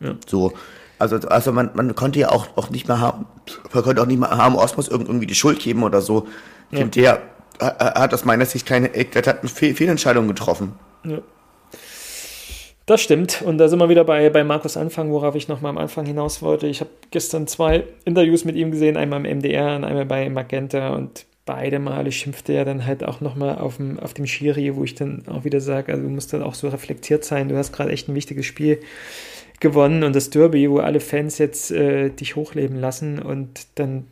[0.00, 0.14] Ja.
[0.26, 0.52] So,
[0.98, 3.26] also, also man, man konnte ja auch, auch nicht mehr haben,
[3.72, 6.26] man konnte auch nicht mehr haben, Osmos irgendwie die Schuld geben oder so.
[6.70, 6.84] Ja.
[6.84, 7.22] Der
[7.60, 10.72] hat aus meiner Sicht keine eklatanten Fehl Fehlentscheidungen getroffen.
[11.04, 11.18] Ja.
[12.86, 13.42] Das stimmt.
[13.42, 16.40] Und da sind wir wieder bei, bei Markus Anfang, worauf ich nochmal am Anfang hinaus
[16.40, 16.66] wollte.
[16.66, 20.94] Ich habe gestern zwei Interviews mit ihm gesehen, einmal im MDR und einmal bei Magenta
[20.94, 24.84] und beide Male schimpfte er dann halt auch nochmal auf dem, auf dem Schiri, wo
[24.84, 27.48] ich dann auch wieder sage, also du musst dann auch so reflektiert sein.
[27.48, 28.80] Du hast gerade echt ein wichtiges Spiel
[29.60, 34.04] gewonnen und das Derby, wo alle Fans jetzt äh, dich hochleben lassen und dann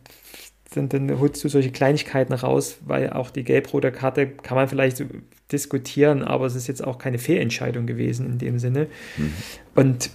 [0.73, 5.03] dann, dann holst du solche Kleinigkeiten raus, weil auch die gelb-rote Karte kann man vielleicht
[5.51, 8.87] diskutieren, aber es ist jetzt auch keine Fehlentscheidung gewesen in dem Sinne.
[9.17, 9.33] Mhm.
[9.75, 10.09] Und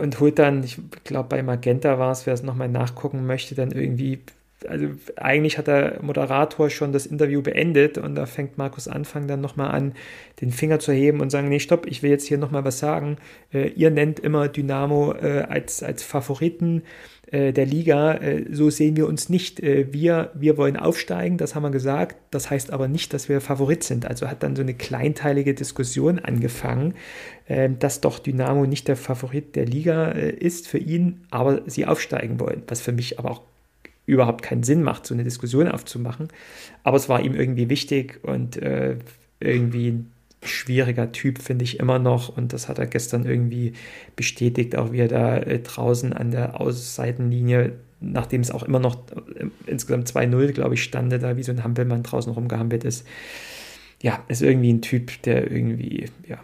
[0.00, 3.72] und holt dann, ich glaube bei Magenta war es, wer es nochmal nachgucken möchte, dann
[3.72, 4.20] irgendwie
[4.68, 9.40] also eigentlich hat der Moderator schon das Interview beendet und da fängt Markus Anfang dann
[9.40, 9.94] nochmal an,
[10.40, 13.16] den Finger zu heben und sagen, nee, stopp, ich will jetzt hier nochmal was sagen.
[13.52, 16.82] Äh, ihr nennt immer Dynamo äh, als, als Favoriten
[17.32, 18.14] äh, der Liga.
[18.14, 19.58] Äh, so sehen wir uns nicht.
[19.60, 22.16] Äh, wir, wir wollen aufsteigen, das haben wir gesagt.
[22.30, 24.06] Das heißt aber nicht, dass wir Favorit sind.
[24.06, 26.94] Also hat dann so eine kleinteilige Diskussion angefangen,
[27.46, 32.38] äh, dass doch Dynamo nicht der Favorit der Liga ist für ihn, aber sie aufsteigen
[32.38, 32.62] wollen.
[32.68, 33.42] Was für mich aber auch
[34.06, 36.28] überhaupt keinen Sinn macht, so eine Diskussion aufzumachen.
[36.82, 38.96] Aber es war ihm irgendwie wichtig und äh,
[39.40, 40.12] irgendwie ein
[40.42, 42.36] schwieriger Typ, finde ich immer noch.
[42.36, 43.74] Und das hat er gestern irgendwie
[44.16, 48.96] bestätigt, auch wie er da äh, draußen an der Außenseitenlinie, nachdem es auch immer noch
[49.36, 53.06] äh, insgesamt 2-0, glaube ich, stande, da wie so ein Hampelmann draußen rumgehampelt ist.
[54.00, 56.40] Ja, ist irgendwie ein Typ, der irgendwie, ja,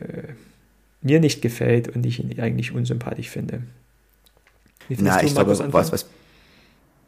[0.00, 0.34] äh,
[1.00, 3.62] mir nicht gefällt und ich ihn eigentlich unsympathisch finde.
[4.88, 6.06] Wie Na, ich glaube, was, was,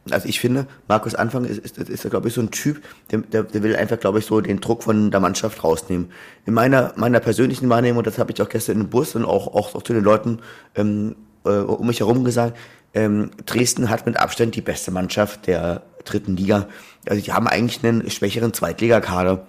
[0.09, 3.43] also ich finde, Markus Anfang ist, ist, ist, ist glaube ich, so ein Typ, der,
[3.43, 6.11] der, will einfach, glaube ich, so den Druck von der Mannschaft rausnehmen.
[6.45, 9.75] In meiner, meiner persönlichen Wahrnehmung, das habe ich auch gestern im Bus und auch, auch,
[9.75, 10.39] auch zu den Leuten
[10.75, 12.57] ähm, äh, um mich herum gesagt,
[12.93, 16.67] ähm, Dresden hat mit Abstand die beste Mannschaft der dritten Liga.
[17.07, 19.45] Also die haben eigentlich einen schwächeren Zweitligakader.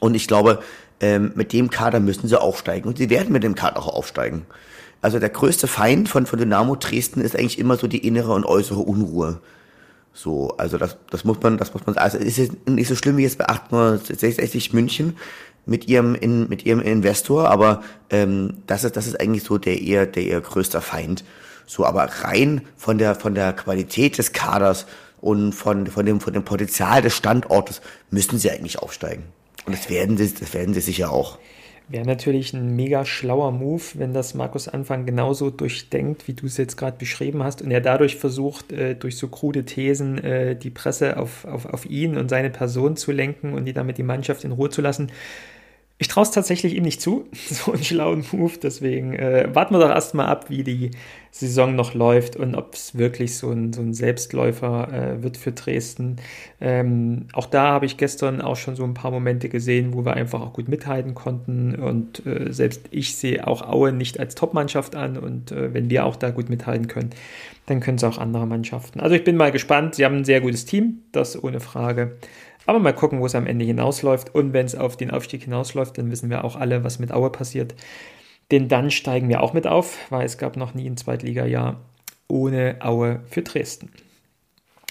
[0.00, 0.60] Und ich glaube,
[1.00, 2.88] ähm, mit dem Kader müssen sie aufsteigen.
[2.88, 4.46] Und sie werden mit dem Kader auch aufsteigen.
[5.02, 8.44] Also der größte Feind von, von Dynamo Dresden ist eigentlich immer so die innere und
[8.44, 9.40] äußere Unruhe.
[10.16, 13.18] So, also das, das muss man, das muss man, also ist jetzt nicht so schlimm
[13.18, 15.18] wie jetzt bei 860 München
[15.66, 19.78] mit ihrem, in, mit ihrem Investor, aber ähm, das ist, das ist eigentlich so der
[19.78, 21.22] eher, der eher größter Feind.
[21.66, 24.86] So, aber rein von der, von der Qualität des Kaders
[25.20, 29.24] und von, von dem, von dem Potenzial des Standortes müssen sie eigentlich aufsteigen.
[29.66, 31.38] Und das werden sie, das werden sie sicher auch.
[31.88, 36.56] Wäre natürlich ein mega schlauer Move, wenn das Markus Anfang genauso durchdenkt, wie du es
[36.56, 40.70] jetzt gerade beschrieben hast, und er dadurch versucht, äh, durch so krude Thesen äh, die
[40.70, 44.42] Presse auf, auf, auf ihn und seine Person zu lenken und die damit die Mannschaft
[44.42, 45.12] in Ruhe zu lassen.
[45.98, 48.52] Ich traue es tatsächlich ihm nicht zu, so einen schlauen Move.
[48.62, 50.90] Deswegen äh, warten wir doch erstmal ab, wie die
[51.30, 55.52] Saison noch läuft und ob es wirklich so ein, so ein Selbstläufer äh, wird für
[55.52, 56.16] Dresden.
[56.60, 60.14] Ähm, auch da habe ich gestern auch schon so ein paar Momente gesehen, wo wir
[60.14, 61.74] einfach auch gut mithalten konnten.
[61.74, 65.16] Und äh, selbst ich sehe auch Aue nicht als Top-Mannschaft an.
[65.16, 67.10] Und äh, wenn wir auch da gut mithalten können,
[67.66, 69.00] dann können es auch andere Mannschaften.
[69.00, 69.94] Also ich bin mal gespannt.
[69.94, 72.16] Sie haben ein sehr gutes Team, das ohne Frage.
[72.66, 74.34] Aber mal gucken, wo es am Ende hinausläuft.
[74.34, 77.30] Und wenn es auf den Aufstieg hinausläuft, dann wissen wir auch alle, was mit Aue
[77.30, 77.74] passiert.
[78.50, 81.80] Denn dann steigen wir auch mit auf, weil es gab noch nie ein Zweitliga-Jahr
[82.28, 83.90] ohne Aue für Dresden.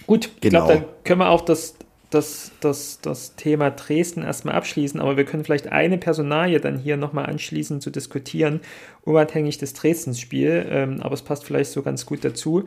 [0.07, 0.65] Gut, ich genau.
[0.65, 1.75] glaube, dann können wir auch das
[2.09, 6.97] das, das, das Thema Dresden erstmal abschließen, aber wir können vielleicht eine Personalie dann hier
[6.97, 8.61] nochmal anschließen zu diskutieren,
[9.03, 12.65] unabhängig des Dresdens-Spiel, ähm, aber es passt vielleicht so ganz gut dazu.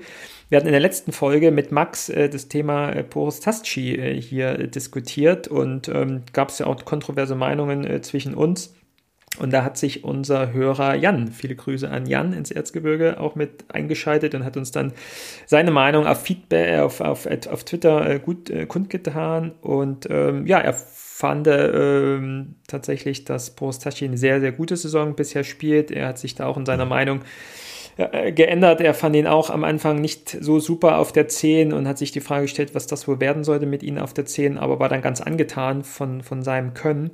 [0.48, 4.20] Wir hatten in der letzten Folge mit Max äh, das Thema äh, Boris Tasci äh,
[4.20, 8.74] hier diskutiert und ähm, gab es ja auch kontroverse Meinungen äh, zwischen uns.
[9.38, 13.64] Und da hat sich unser Hörer Jan, viele Grüße an Jan ins Erzgebirge, auch mit
[13.68, 14.92] eingeschaltet und hat uns dann
[15.46, 19.52] seine Meinung auf Feedback, äh, auf, auf, auf Twitter äh, gut äh, kundgetan.
[19.60, 25.14] Und ähm, ja, er fand ähm, tatsächlich, dass Boris Taschi eine sehr, sehr gute Saison
[25.14, 25.90] bisher spielt.
[25.90, 27.20] Er hat sich da auch in seiner Meinung
[27.96, 28.80] äh, geändert.
[28.80, 32.12] Er fand ihn auch am Anfang nicht so super auf der 10 und hat sich
[32.12, 34.88] die Frage gestellt, was das wohl werden sollte mit ihm auf der 10, aber war
[34.88, 37.10] dann ganz angetan von, von seinem Können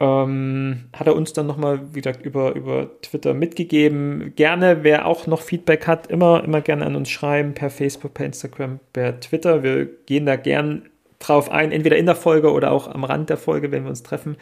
[0.00, 4.32] ähm, hat er uns dann nochmal, wie gesagt, über, über Twitter mitgegeben.
[4.36, 8.26] Gerne, wer auch noch Feedback hat, immer, immer gerne an uns schreiben, per Facebook, per
[8.26, 9.62] Instagram, per Twitter.
[9.62, 13.36] Wir gehen da gern drauf ein, entweder in der Folge oder auch am Rand der
[13.36, 14.36] Folge, wenn wir uns treffen.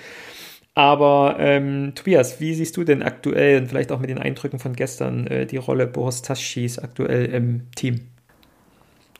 [0.74, 4.74] Aber ähm, Tobias, wie siehst du denn aktuell und vielleicht auch mit den Eindrücken von
[4.74, 8.08] gestern äh, die Rolle Boris Taschis aktuell im Team?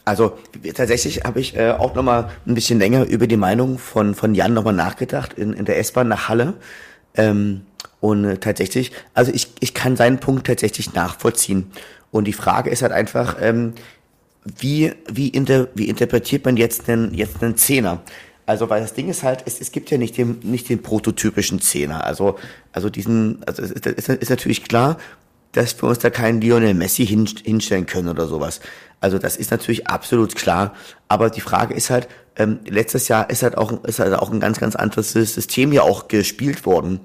[0.07, 0.39] Also
[0.75, 4.55] tatsächlich habe ich äh, auch nochmal ein bisschen länger über die Meinung von, von Jan
[4.55, 6.55] nochmal nachgedacht in, in der S-Bahn nach Halle.
[7.17, 7.63] Ähm,
[8.01, 11.73] und äh, tatsächlich, also ich, ich kann seinen Punkt tatsächlich nachvollziehen.
[12.13, 13.73] Und die Frage ist halt einfach, ähm,
[14.45, 18.03] wie, wie, inter, wie interpretiert man jetzt einen, jetzt einen Zehner?
[18.47, 21.61] Also, weil das Ding ist halt, es, es gibt ja nicht den, nicht den prototypischen
[21.61, 22.05] Zehner.
[22.05, 22.39] Also,
[22.71, 24.99] also diesen, also es ist, ist natürlich klar,
[25.57, 28.61] dass wir uns da keinen Lionel Messi hinstellen können oder sowas.
[29.01, 30.75] Also das ist natürlich absolut klar.
[31.09, 34.41] Aber die Frage ist halt, ähm, letztes Jahr ist halt auch, ist halt auch ein
[34.41, 37.01] ganz, ganz anderes System ja auch gespielt worden.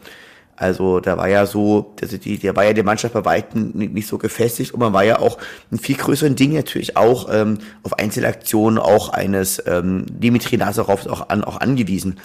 [0.57, 4.07] Also da war ja so, also die, der war ja die Mannschaft bei Weitem nicht
[4.07, 5.39] so gefestigt und man war ja auch
[5.71, 11.29] in viel größeren Dingen natürlich auch ähm, auf Einzelaktionen auch eines ähm, Dimitri Nazarov auch,
[11.29, 12.19] an, auch angewiesen.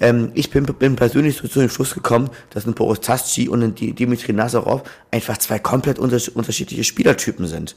[0.00, 3.62] Ähm, ich bin, bin persönlich so zu dem Schluss gekommen, dass ein Boris Tasci und
[3.62, 7.76] ein Dimitri Nazarov einfach zwei komplett unterschiedliche Spielertypen sind.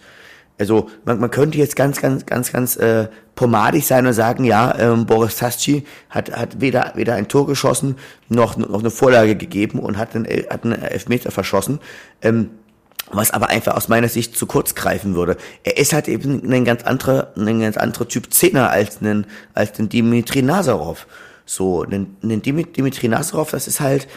[0.60, 4.78] Also man, man könnte jetzt ganz, ganz, ganz, ganz äh, pomadig sein und sagen, ja,
[4.78, 7.98] ähm, Boris Tasci hat, hat weder, weder ein Tor geschossen
[8.30, 11.80] noch, noch eine Vorlage gegeben und hat einen, hat einen Elfmeter verschossen.
[12.22, 12.52] Ähm,
[13.12, 15.38] was aber einfach aus meiner Sicht zu kurz greifen würde.
[15.64, 19.74] Er ist halt eben ein ganz anderer, ein ganz anderer Typ Zehner als ein, als
[19.74, 21.06] den Dimitri Nazarov.
[21.46, 24.08] So, ein, ein Dimitri Nazarov, das ist halt,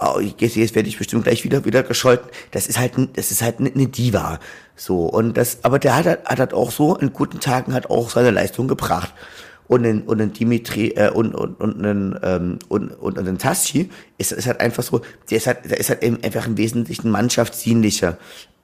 [0.00, 2.28] oh, jetzt, jetzt werde ich bestimmt gleich wieder wieder gescholten.
[2.50, 4.40] Das ist halt, das ist halt eine Diva.
[4.74, 8.10] So und das, aber der hat, hat halt auch so in guten Tagen hat auch
[8.10, 9.12] seine Leistung gebracht.
[9.68, 13.90] Und ein, und ein Dimitri äh, und und und ein ähm, und und ein Tassi
[14.16, 17.10] ist, ist halt einfach so, der ist halt, der ist halt eben einfach im Wesentlichen
[17.10, 18.16] mannschaftsdienlicher.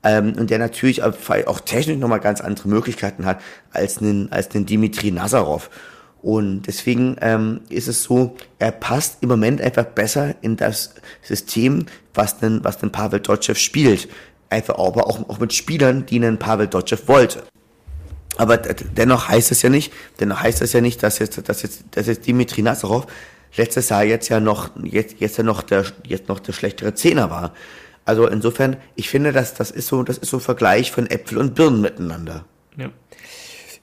[0.04, 3.40] Ähm, und der natürlich auch, technisch nochmal ganz andere Möglichkeiten hat
[3.72, 5.70] als ein, als ein Dimitri Nazarov.
[6.22, 11.86] Und deswegen ähm, ist es so, er passt im Moment einfach besser in das System,
[12.14, 14.08] was denn, was denn Pavel Dotschew spielt.
[14.48, 17.42] Einfach aber auch, auch mit Spielern, die einen Pavel Dotschew wollte.
[18.36, 21.84] Aber dennoch heißt es ja nicht, dennoch heißt es ja nicht, dass jetzt, dass jetzt,
[21.90, 23.06] dass jetzt Dimitri Nazarov
[23.56, 27.30] letztes Jahr jetzt ja noch, jetzt, jetzt ja noch der, jetzt noch der schlechtere Zehner
[27.30, 27.52] war.
[28.04, 31.38] Also insofern, ich finde, dass das ist so, das ist so ein Vergleich von Äpfel
[31.38, 32.44] und Birnen miteinander.
[32.76, 32.90] Ja.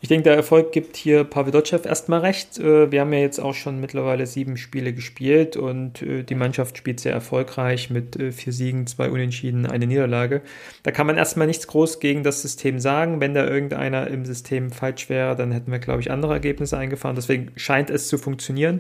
[0.01, 2.57] Ich denke, der Erfolg gibt hier Pavlodschew erstmal recht.
[2.57, 6.77] Äh, wir haben ja jetzt auch schon mittlerweile sieben Spiele gespielt und äh, die Mannschaft
[6.77, 10.41] spielt sehr erfolgreich mit äh, vier Siegen, zwei Unentschieden, eine Niederlage.
[10.83, 13.19] Da kann man erstmal nichts groß gegen das System sagen.
[13.19, 17.17] Wenn da irgendeiner im System falsch wäre, dann hätten wir, glaube ich, andere Ergebnisse eingefahren.
[17.17, 18.79] Deswegen scheint es zu funktionieren.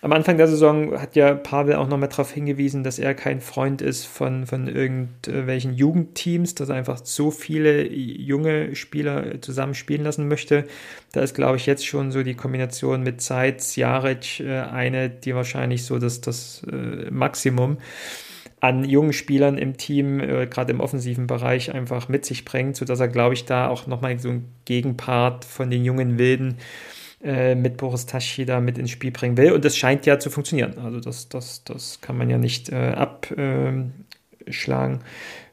[0.00, 3.82] Am Anfang der Saison hat ja Pavel auch nochmal darauf hingewiesen, dass er kein Freund
[3.82, 10.28] ist von, von irgendwelchen Jugendteams, dass er einfach so viele junge Spieler zusammen spielen lassen
[10.28, 10.66] möchte.
[11.10, 15.34] Da ist, glaube ich, jetzt schon so die Kombination mit Zeit, Jaric äh, eine, die
[15.34, 17.78] wahrscheinlich so das, das äh, Maximum
[18.60, 23.00] an jungen Spielern im Team, äh, gerade im offensiven Bereich, einfach mit sich bringt, sodass
[23.00, 26.58] er, glaube ich, da auch nochmal so ein Gegenpart von den jungen Wilden
[27.20, 29.50] mit Boris Taschi da mit ins Spiel bringen will.
[29.52, 30.78] Und das scheint ja zu funktionieren.
[30.78, 35.00] Also das, das, das kann man ja nicht äh, abschlagen.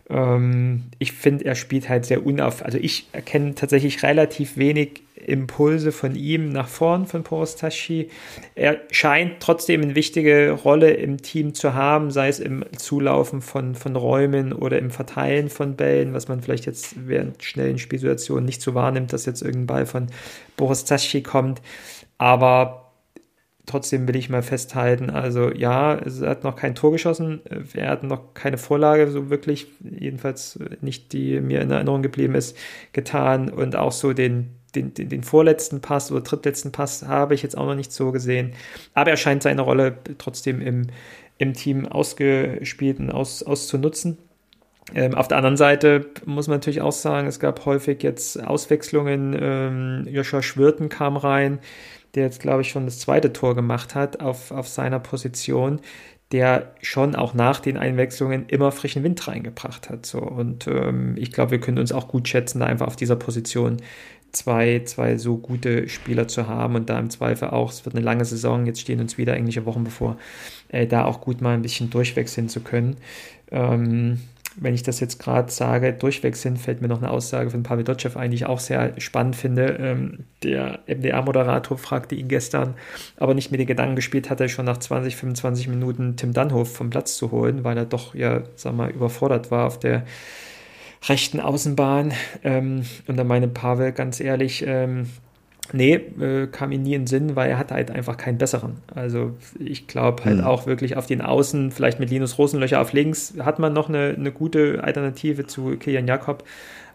[0.09, 2.63] Ähm, ich finde, er spielt halt sehr unauf.
[2.63, 8.09] Also ich erkenne tatsächlich relativ wenig Impulse von ihm nach vorn, von Porostashi.
[8.53, 13.73] Er scheint trotzdem eine wichtige Rolle im Team zu haben, sei es im Zulaufen von,
[13.75, 18.61] von Räumen oder im Verteilen von Bällen, was man vielleicht jetzt während schnellen Spielsituationen nicht
[18.61, 20.07] so wahrnimmt, dass jetzt irgendein Ball von
[20.57, 21.61] Porostashi kommt.
[22.17, 22.84] Aber
[23.65, 27.41] trotzdem will ich mal festhalten, also ja, er hat noch kein Tor geschossen,
[27.73, 32.57] er hat noch keine Vorlage so wirklich, jedenfalls nicht, die mir in Erinnerung geblieben ist,
[32.93, 37.41] getan und auch so den den, den, den vorletzten Pass oder drittletzten Pass habe ich
[37.41, 38.53] jetzt auch noch nicht so gesehen.
[38.93, 40.87] Aber er scheint seine Rolle trotzdem im,
[41.37, 44.17] im Team ausgespielt und aus, auszunutzen.
[44.93, 49.35] Ähm, auf der anderen Seite muss man natürlich auch sagen, es gab häufig jetzt Auswechslungen.
[49.39, 51.59] Ähm, Joshua Schwirten kam rein,
[52.15, 55.79] der jetzt, glaube ich, schon das zweite Tor gemacht hat auf, auf seiner Position,
[56.31, 60.05] der schon auch nach den Einwechslungen immer frischen Wind reingebracht hat.
[60.05, 60.19] So.
[60.19, 63.77] Und ähm, ich glaube, wir können uns auch gut schätzen, da einfach auf dieser Position
[64.31, 68.03] zwei, zwei so gute Spieler zu haben und da im Zweifel auch, es wird eine
[68.03, 70.17] lange Saison, jetzt stehen uns wieder englische Wochen bevor,
[70.69, 72.97] äh, da auch gut mal ein bisschen durchwechseln zu können.
[73.51, 74.19] Ähm,
[74.57, 78.17] wenn ich das jetzt gerade sage, durchwechseln, fällt mir noch eine Aussage von Pavel Dotschew
[78.17, 79.77] ein, die ich auch sehr spannend finde.
[79.79, 82.75] Ähm, der MDR-Moderator fragte ihn gestern,
[83.17, 86.89] aber nicht mit den Gedanken gespielt hatte, schon nach 20, 25 Minuten Tim Dunhof vom
[86.89, 90.05] Platz zu holen, weil er doch ja, sag mal, überfordert war auf der
[91.07, 92.13] rechten Außenbahn.
[92.43, 95.07] Ähm, und dann meine Pavel ganz ehrlich, ähm,
[95.73, 98.77] nee, äh, kam ihm nie in den Sinn, weil er hat halt einfach keinen besseren.
[98.93, 100.43] Also ich glaube halt mhm.
[100.43, 104.15] auch wirklich auf den Außen, vielleicht mit Linus Rosenlöcher auf links, hat man noch eine,
[104.17, 106.43] eine gute Alternative zu Kilian Jakob.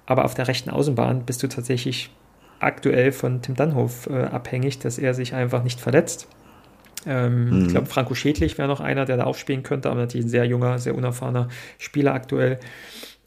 [0.07, 2.11] Aber auf der rechten Außenbahn bist du tatsächlich
[2.59, 6.29] aktuell von Tim Dannhof äh, abhängig, dass er sich einfach nicht verletzt.
[7.07, 7.63] Ähm, mhm.
[7.63, 10.45] Ich glaube, Franco Schädlich wäre noch einer, der da aufspielen könnte, aber natürlich ein sehr
[10.45, 12.59] junger, sehr unerfahrener Spieler aktuell.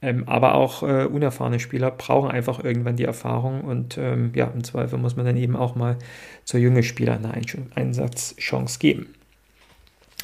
[0.03, 4.63] Ähm, aber auch äh, unerfahrene Spieler brauchen einfach irgendwann die Erfahrung und ähm, ja, im
[4.63, 5.97] Zweifel muss man dann eben auch mal
[6.43, 7.41] zu jungen Spielern eine
[7.75, 9.15] Einsatzchance geben.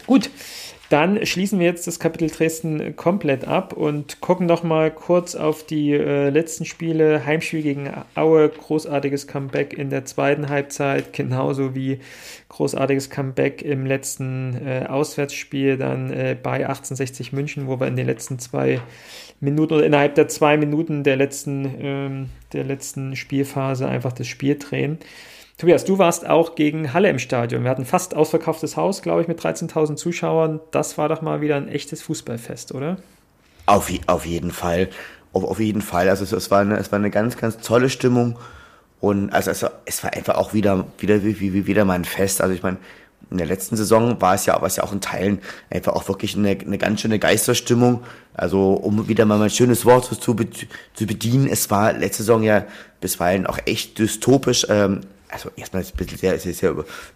[0.05, 0.29] Gut,
[0.89, 5.63] dann schließen wir jetzt das Kapitel Dresden komplett ab und gucken noch mal kurz auf
[5.63, 7.25] die äh, letzten Spiele.
[7.25, 11.99] Heimspiel gegen Aue, großartiges Comeback in der zweiten Halbzeit, genauso wie
[12.49, 18.07] großartiges Comeback im letzten äh, Auswärtsspiel dann äh, bei 1860 München, wo wir in den
[18.07, 18.81] letzten zwei
[19.39, 24.57] Minuten oder innerhalb der zwei Minuten der letzten, ähm, der letzten Spielphase einfach das Spiel
[24.57, 24.99] drehen.
[25.57, 27.63] Tobias, du warst auch gegen Halle im Stadion.
[27.63, 30.61] Wir hatten fast ausverkauftes Haus, glaube ich, mit 13.000 Zuschauern.
[30.71, 32.97] Das war doch mal wieder ein echtes Fußballfest, oder?
[33.65, 34.89] Auf, auf jeden Fall.
[35.33, 36.07] Auf, auf jeden Fall.
[36.07, 38.39] Also es, es, war eine, es war eine ganz, ganz tolle Stimmung.
[39.01, 42.41] Und also es, es war einfach auch wieder, wieder, wie, wie, wieder mal ein Fest.
[42.41, 42.77] Also ich meine,
[43.31, 45.39] in der letzten Saison war es ja, war es ja auch in Teilen
[45.69, 48.03] einfach auch wirklich eine, eine ganz schöne Geisterstimmung.
[48.33, 50.35] Also um wieder mal ein schönes Wort zu, zu
[51.05, 52.65] bedienen, es war letzte Saison ja
[53.01, 54.65] bisweilen auch echt dystopisch.
[54.69, 56.71] Ähm, also erstmal ist ein bisschen sehr, ist sehr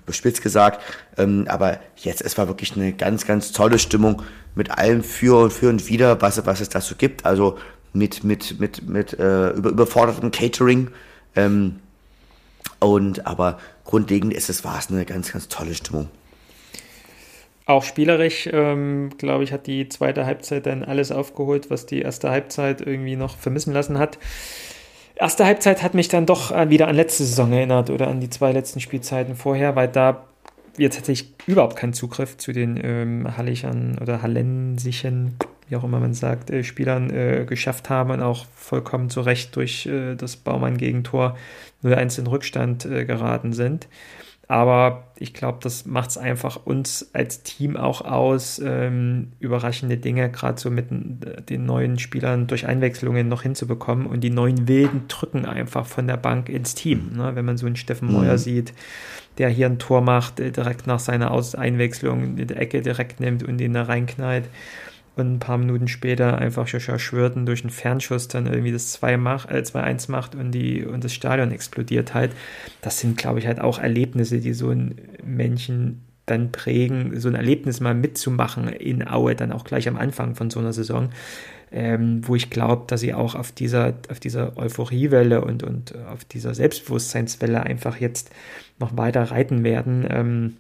[0.06, 0.82] überspitzt gesagt,
[1.18, 4.22] ähm, aber jetzt, es war wirklich eine ganz, ganz tolle Stimmung
[4.56, 7.58] mit allem für und für und wieder, was, was es dazu gibt, also
[7.92, 10.90] mit, mit, mit, mit äh, über, überfordertem Catering,
[11.36, 11.80] ähm,
[12.84, 16.10] und aber grundlegend ist es, war es eine ganz, ganz tolle Stimmung.
[17.66, 22.30] Auch spielerisch, ähm, glaube ich, hat die zweite Halbzeit dann alles aufgeholt, was die erste
[22.30, 24.20] Halbzeit irgendwie noch vermissen lassen hat.
[25.16, 28.52] Erste Halbzeit hat mich dann doch wieder an letzte Saison erinnert oder an die zwei
[28.52, 30.26] letzten Spielzeiten vorher, weil da
[30.78, 35.36] jetzt hatte ich überhaupt keinen Zugriff zu den ähm, Hallichern oder Hallensischen,
[35.68, 39.56] wie auch immer man sagt, äh, Spielern äh, geschafft haben und auch vollkommen zu Recht
[39.56, 41.38] durch äh, das Baumann-Gegentor
[41.84, 43.88] 0-1 in Rückstand äh, geraten sind.
[44.50, 50.30] Aber ich glaube, das macht es einfach uns als Team auch aus, ähm, überraschende Dinge
[50.30, 50.88] gerade so mit
[51.50, 54.06] den neuen Spielern durch Einwechslungen noch hinzubekommen.
[54.06, 57.14] Und die neuen Wilden drücken einfach von der Bank ins Team.
[57.16, 57.32] Ne?
[57.36, 58.16] Wenn man so einen Steffen mhm.
[58.16, 58.74] Meuer sieht,
[59.38, 63.22] der hier ein Tor macht, äh, direkt nach seiner Aus Einwechslung in die Ecke direkt
[63.22, 64.50] nimmt und ihn da reinknallt
[65.16, 69.18] und ein paar Minuten später einfach Joshua Schwirten durch einen Fernschuss dann irgendwie das 2-1
[69.18, 72.32] macht, äh, 2 macht und, die, und das Stadion explodiert halt.
[72.82, 77.36] Das sind, glaube ich, halt auch Erlebnisse, die so ein Männchen dann prägen, so ein
[77.36, 81.10] Erlebnis mal mitzumachen in Aue, dann auch gleich am Anfang von so einer Saison,
[81.72, 86.24] ähm, wo ich glaube, dass sie auch auf dieser, auf dieser Euphoriewelle und, und auf
[86.24, 88.32] dieser Selbstbewusstseinswelle einfach jetzt
[88.80, 90.08] noch weiter reiten werden.
[90.10, 90.58] Ähm,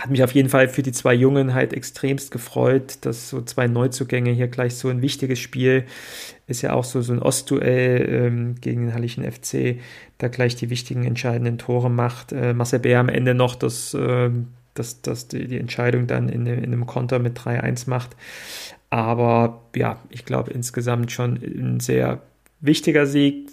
[0.00, 3.66] hat mich auf jeden Fall für die zwei Jungen halt extremst gefreut, dass so zwei
[3.66, 5.84] Neuzugänge hier gleich so ein wichtiges Spiel
[6.46, 9.80] ist ja auch so, so ein Ostduell ähm, gegen den Hallischen FC,
[10.18, 12.32] da gleich die wichtigen entscheidenden Tore macht.
[12.32, 14.30] Äh, Marcel Bär am Ende noch das, äh,
[14.74, 18.16] das, das die, die Entscheidung dann in, in einem Konter mit 3-1 macht.
[18.90, 22.20] Aber ja, ich glaube insgesamt schon ein sehr
[22.60, 23.50] wichtiger Sieg.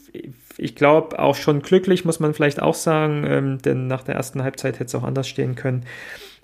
[0.58, 4.44] Ich glaube auch schon glücklich, muss man vielleicht auch sagen, ähm, denn nach der ersten
[4.44, 5.86] Halbzeit hätte es auch anders stehen können.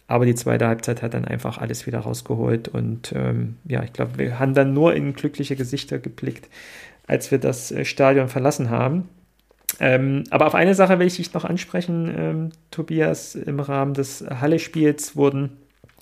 [0.08, 2.68] Aber die zweite Halbzeit hat dann einfach alles wieder rausgeholt.
[2.68, 6.48] Und ähm, ja, ich glaube, wir haben dann nur in glückliche Gesichter geblickt,
[7.08, 9.10] als wir das äh, Stadion verlassen haben.
[9.80, 13.36] Ähm, aber auf eine Sache will ich dich noch ansprechen, ähm, Tobias.
[13.36, 15.58] Im Rahmen des Halle-Spiels wurden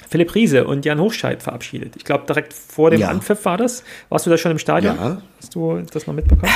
[0.10, 1.96] Philipp Riese und Jan Hochscheid verabschiedet.
[1.96, 3.08] Ich glaube, direkt vor dem ja.
[3.08, 3.84] Anpfiff war das.
[4.10, 4.96] Warst du da schon im Stadion?
[4.96, 5.22] Ja.
[5.40, 6.52] Hast du das noch mitbekommen?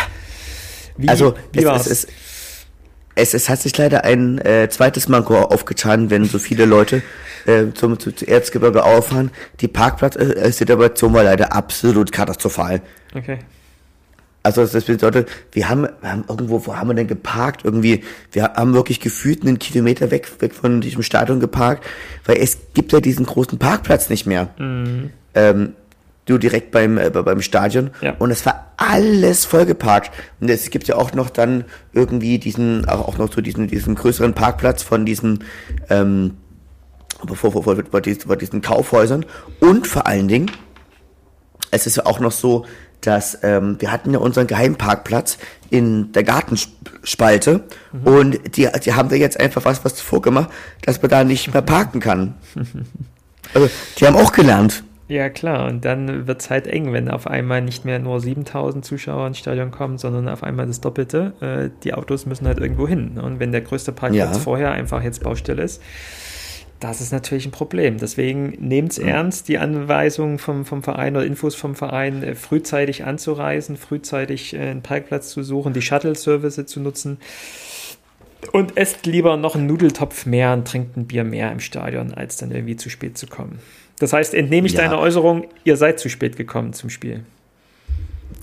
[0.98, 2.08] Wie, also, wie es, es, es, es,
[3.18, 7.02] hat sich leider ein äh, zweites Manko aufgetan, wenn so viele Leute
[7.46, 9.32] äh, zum, zu, zu Erzgebirge auffahren.
[9.62, 12.82] Die Parkplatzsituation war leider absolut katastrophal.
[13.16, 13.40] Okay.
[14.44, 17.66] Also das bedeutet, wir haben, wir haben irgendwo, wo haben wir denn geparkt?
[17.66, 21.86] Irgendwie, wir haben wirklich gefühlt einen Kilometer weg, weg von diesem Stadion geparkt,
[22.26, 24.50] weil es gibt ja diesen großen Parkplatz nicht mehr.
[24.58, 25.10] Mhm.
[25.34, 25.74] Ähm,
[26.28, 27.90] du direkt beim, äh, beim Stadion.
[28.02, 28.16] Ja.
[28.20, 30.12] Und es war alles vollgeparkt.
[30.40, 34.34] Und es gibt ja auch noch dann irgendwie diesen, auch noch so diesen, diesen größeren
[34.34, 35.44] Parkplatz von diesen,
[35.90, 36.38] ähm,
[37.26, 39.26] vor, vor, vor, vor, diesen, vor diesen Kaufhäusern.
[39.60, 40.52] Und vor allen Dingen,
[41.72, 42.66] es ist ja auch noch so,
[43.02, 45.38] dass ähm, wir hatten ja unseren Geheimparkplatz
[45.70, 48.08] in der Gartenspalte mhm.
[48.08, 50.50] und die, die haben da jetzt einfach was, was vorgemacht,
[50.82, 52.36] dass man da nicht mehr parken kann.
[53.54, 54.84] Also, die haben auch gelernt.
[55.08, 55.68] Ja, klar.
[55.68, 59.40] Und dann wird es halt eng, wenn auf einmal nicht mehr nur 7000 Zuschauer ins
[59.40, 61.34] Stadion kommen, sondern auf einmal das Doppelte.
[61.40, 63.18] Äh, die Autos müssen halt irgendwo hin.
[63.18, 64.40] Und wenn der größte Parkplatz ja.
[64.40, 65.82] vorher einfach jetzt Baustelle ist,
[66.82, 67.98] das ist natürlich ein Problem.
[67.98, 69.08] Deswegen nehmt es mhm.
[69.08, 74.60] ernst, die Anweisungen vom, vom Verein oder Infos vom Verein äh, frühzeitig anzureisen, frühzeitig äh,
[74.60, 77.18] einen Parkplatz zu suchen, die Shuttle-Service zu nutzen.
[78.52, 82.38] Und esst lieber noch einen Nudeltopf mehr und trinkt ein Bier mehr im Stadion, als
[82.38, 83.60] dann irgendwie zu spät zu kommen.
[84.00, 84.82] Das heißt, entnehme ich ja.
[84.82, 87.24] deine Äußerung, ihr seid zu spät gekommen zum Spiel.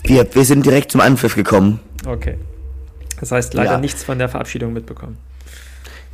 [0.02, 1.80] Wir, wir sind direkt zum Anpfiff gekommen.
[2.06, 2.36] Okay.
[3.20, 3.78] Das heißt, leider ja.
[3.78, 5.16] nichts von der Verabschiedung mitbekommen.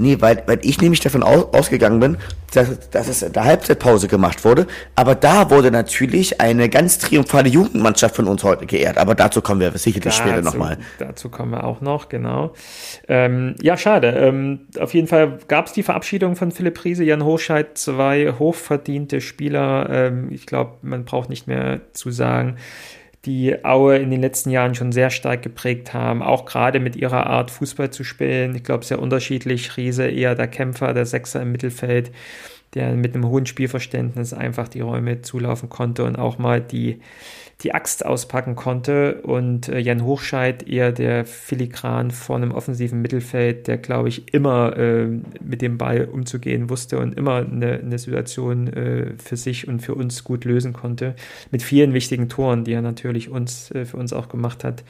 [0.01, 2.17] Nee, weil, weil ich nämlich davon aus, ausgegangen bin,
[2.55, 4.67] dass, dass es in der Halbzeitpause gemacht wurde.
[4.97, 8.97] Aber da wurde natürlich eine ganz triumphale Jugendmannschaft von uns heute geehrt.
[8.99, 10.79] Aber dazu kommen wir sicherlich dazu, später nochmal.
[10.99, 12.55] Dazu kommen wir auch noch, genau.
[13.09, 14.09] Ähm, ja, schade.
[14.09, 19.21] Ähm, auf jeden Fall gab es die Verabschiedung von Philipp Riese, Jan Hochscheid, zwei hochverdiente
[19.21, 19.89] Spieler.
[19.91, 22.57] Ähm, ich glaube, man braucht nicht mehr zu sagen,
[23.27, 27.27] die Aue in den letzten Jahren schon sehr stark geprägt haben, auch gerade mit ihrer
[27.27, 28.55] Art Fußball zu spielen.
[28.55, 29.77] Ich glaube, sehr unterschiedlich.
[29.77, 32.11] Riese eher der Kämpfer, der Sechser im Mittelfeld,
[32.75, 37.01] der mit einem hohen Spielverständnis einfach die Räume zulaufen konnte und auch mal die
[37.63, 43.67] die Axt auspacken konnte und äh, Jan Hochscheid eher der Filigran vor einem offensiven Mittelfeld,
[43.67, 45.07] der, glaube ich, immer äh,
[45.43, 49.95] mit dem Ball umzugehen wusste und immer eine, eine Situation äh, für sich und für
[49.95, 51.15] uns gut lösen konnte.
[51.51, 54.83] Mit vielen wichtigen Toren, die er natürlich uns, äh, für uns auch gemacht hat.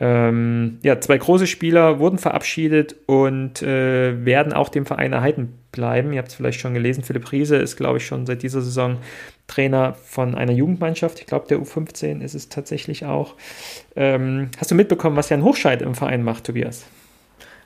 [0.00, 6.12] Ähm, ja, zwei große Spieler wurden verabschiedet und äh, werden auch dem Verein erhalten bleiben.
[6.12, 8.98] Ihr habt es vielleicht schon gelesen, Philipp Riese ist, glaube ich, schon seit dieser Saison
[9.48, 11.18] Trainer von einer Jugendmannschaft.
[11.18, 13.34] Ich glaube, der U15 ist es tatsächlich auch.
[13.96, 16.84] Ähm, hast du mitbekommen, was Jan Hochscheid im Verein macht, Tobias?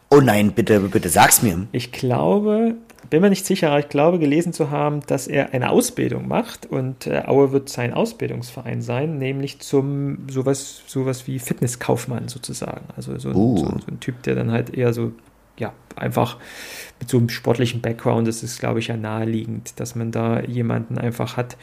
[0.08, 1.66] Oh nein, bitte, bitte sag's mir.
[1.72, 2.76] Ich glaube,
[3.10, 6.66] bin mir nicht sicher, aber ich glaube gelesen zu haben, dass er eine Ausbildung macht
[6.66, 12.86] und äh, Aue wird sein Ausbildungsverein sein, nämlich zum sowas, sowas wie Fitnesskaufmann sozusagen.
[12.96, 13.56] Also so, uh.
[13.56, 15.12] so, so ein Typ, der dann halt eher so
[15.58, 16.38] ja, einfach
[17.00, 20.98] mit so einem sportlichen Background, das ist, glaube ich, ja naheliegend, dass man da jemanden
[20.98, 21.56] einfach hat,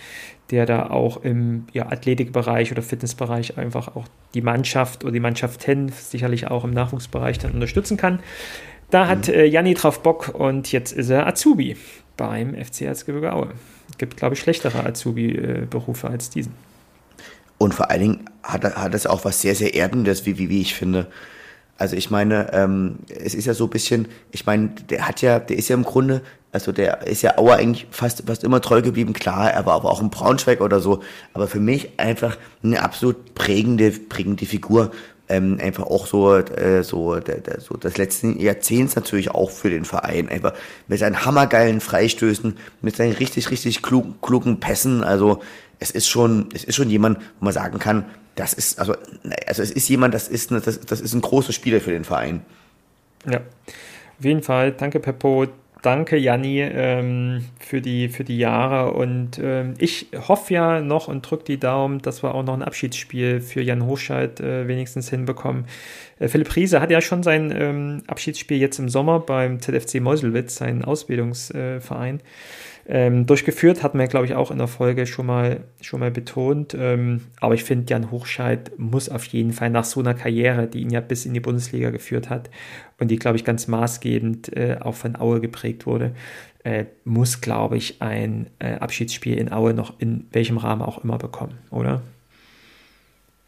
[0.51, 5.89] der da auch im ja, Athletikbereich oder Fitnessbereich einfach auch die Mannschaft oder die Mannschaften
[5.89, 8.19] sicherlich auch im Nachwuchsbereich dann unterstützen kann.
[8.89, 9.33] Da hat mhm.
[9.35, 11.77] äh, Janni drauf Bock und jetzt ist er Azubi
[12.17, 13.53] beim FC Erzgebirge Aue.
[13.89, 16.53] Es gibt, glaube ich, schlechtere Azubi-Berufe als diesen.
[17.57, 20.61] Und vor allen Dingen hat, hat es auch was sehr, sehr Erdendes, wie, wie, wie
[20.61, 21.07] ich finde.
[21.79, 25.39] Also ich meine, ähm, es ist ja so ein bisschen, ich meine, der hat ja,
[25.39, 26.21] der ist ja im Grunde,
[26.51, 29.13] also der ist ja Auer eigentlich fast, fast immer treu geblieben.
[29.13, 31.01] Klar, er war aber auch ein Braunschweig oder so.
[31.33, 34.91] Aber für mich einfach eine absolut prägende, prägende Figur.
[35.29, 39.69] Ähm, einfach auch so, äh, so, der, der, so das letzten Jahrzehnts natürlich auch für
[39.69, 40.27] den Verein.
[40.27, 40.53] Einfach
[40.89, 45.01] mit seinen hammergeilen Freistößen, mit seinen richtig, richtig klugen, klugen Pässen.
[45.01, 45.41] Also
[45.79, 48.03] es ist schon, es ist schon jemand, wo man sagen kann,
[48.39, 48.95] das ist, also,
[49.47, 52.05] also es ist jemand, das ist, eine, das, das ist ein großer Spieler für den
[52.05, 52.41] Verein.
[53.29, 53.41] Ja,
[54.17, 54.71] auf jeden Fall.
[54.71, 55.47] Danke, Peppo.
[55.81, 58.93] Danke, Janni, ähm, für, die, für die Jahre.
[58.93, 62.63] Und ähm, ich hoffe ja noch und drücke die Daumen, dass wir auch noch ein
[62.63, 65.65] Abschiedsspiel für Jan Hochscheid äh, wenigstens hinbekommen.
[66.19, 70.55] Äh, Philipp Riese hat ja schon sein ähm, Abschiedsspiel jetzt im Sommer beim ZFC Meuselwitz,
[70.55, 72.15] sein Ausbildungsverein.
[72.17, 72.23] Äh,
[72.91, 76.75] ähm, durchgeführt, hat man, glaube ich, auch in der Folge schon mal, schon mal betont.
[76.77, 80.81] Ähm, aber ich finde, Jan Hochscheid muss auf jeden Fall nach so einer Karriere, die
[80.81, 82.49] ihn ja bis in die Bundesliga geführt hat
[82.97, 86.15] und die, glaube ich, ganz maßgebend äh, auch von Aue geprägt wurde,
[86.63, 91.19] äh, muss, glaube ich, ein äh, Abschiedsspiel in Aue noch in welchem Rahmen auch immer
[91.19, 92.01] bekommen, oder?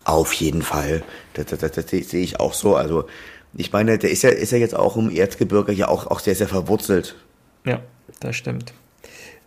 [0.04, 1.02] Auf jeden Fall.
[1.34, 2.76] Das, das, das, das sehe ich auch so.
[2.76, 3.06] Also,
[3.56, 6.36] ich meine, der ist ja, ist ja jetzt auch im Erzgebirge ja auch, auch sehr,
[6.36, 7.16] sehr verwurzelt.
[7.66, 7.82] Ja,
[8.20, 8.74] das stimmt.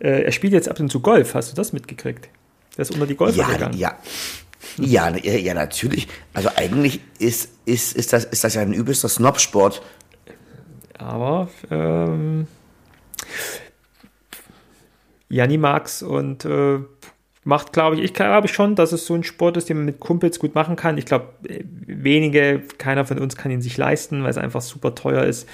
[0.05, 1.33] Äh, er spielt jetzt ab und zu Golf.
[1.33, 2.29] Hast du das mitgekriegt?
[2.77, 3.75] Der ist unter die Golfer ja, gegangen.
[3.75, 3.97] Ja,
[4.77, 6.07] ja, ja, natürlich.
[6.33, 9.81] Also eigentlich ist, ist, ist, das, ist das ja ein übelster Snob-Sport.
[10.99, 12.45] Aber ähm,
[15.29, 16.79] Janni mag's und äh,
[17.45, 19.99] macht, glaube ich, ich glaube schon, dass es so ein Sport ist, den man mit
[19.99, 20.97] Kumpels gut machen kann.
[20.97, 21.27] Ich glaube,
[21.85, 25.47] wenige, keiner von uns kann ihn sich leisten, weil es einfach super teuer ist.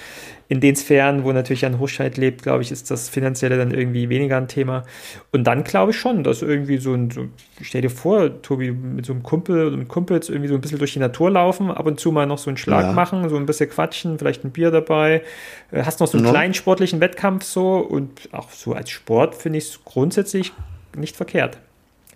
[0.47, 4.07] In den Sphären, wo natürlich ein Hochscheid lebt, glaube ich, ist das Finanzielle dann irgendwie
[4.07, 4.85] weniger ein Thema.
[5.33, 7.25] Und dann glaube ich schon, dass irgendwie so ein, so,
[7.61, 10.79] stell dir vor, Tobi, mit so einem Kumpel oder mit Kumpels irgendwie so ein bisschen
[10.79, 12.91] durch die Natur laufen, ab und zu mal noch so einen Schlag ja.
[12.93, 15.23] machen, so ein bisschen quatschen, vielleicht ein Bier dabei.
[15.71, 16.31] Äh, hast noch so einen no.
[16.31, 20.53] kleinen sportlichen Wettkampf so und auch so als Sport finde ich es grundsätzlich
[20.95, 21.57] nicht verkehrt.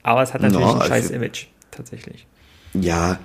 [0.05, 2.27] Aber es hat natürlich no, ein scheiß also, Image, tatsächlich.
[2.75, 3.17] Ja,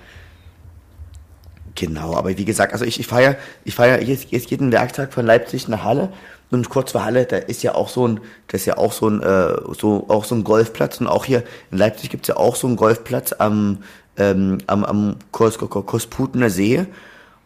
[1.75, 2.15] genau.
[2.15, 5.67] Aber wie gesagt, also ich, ich fahre ich fahr jetzt, jetzt jeden Werktag von Leipzig
[5.67, 6.11] nach Halle
[6.49, 9.07] und kurz vor Halle, da ist ja auch so ein, das ist ja auch so
[9.07, 12.55] ein, äh, so, auch so ein Golfplatz und auch hier in Leipzig gibt's ja auch
[12.55, 13.83] so einen Golfplatz am,
[14.17, 16.87] ähm, am, am Kos, Kosputener See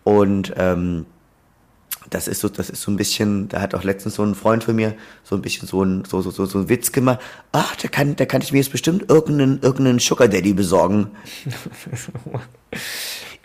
[0.05, 1.05] und ähm,
[2.15, 4.63] das ist so, das ist so ein bisschen, da hat auch letztens so ein Freund
[4.63, 7.19] von mir so ein bisschen so ein, so, so, so, so ein Witz gemacht.
[7.51, 11.11] Ach, da kann, da kann ich mir jetzt bestimmt irgendeinen, irgendeinen Sugar Daddy besorgen.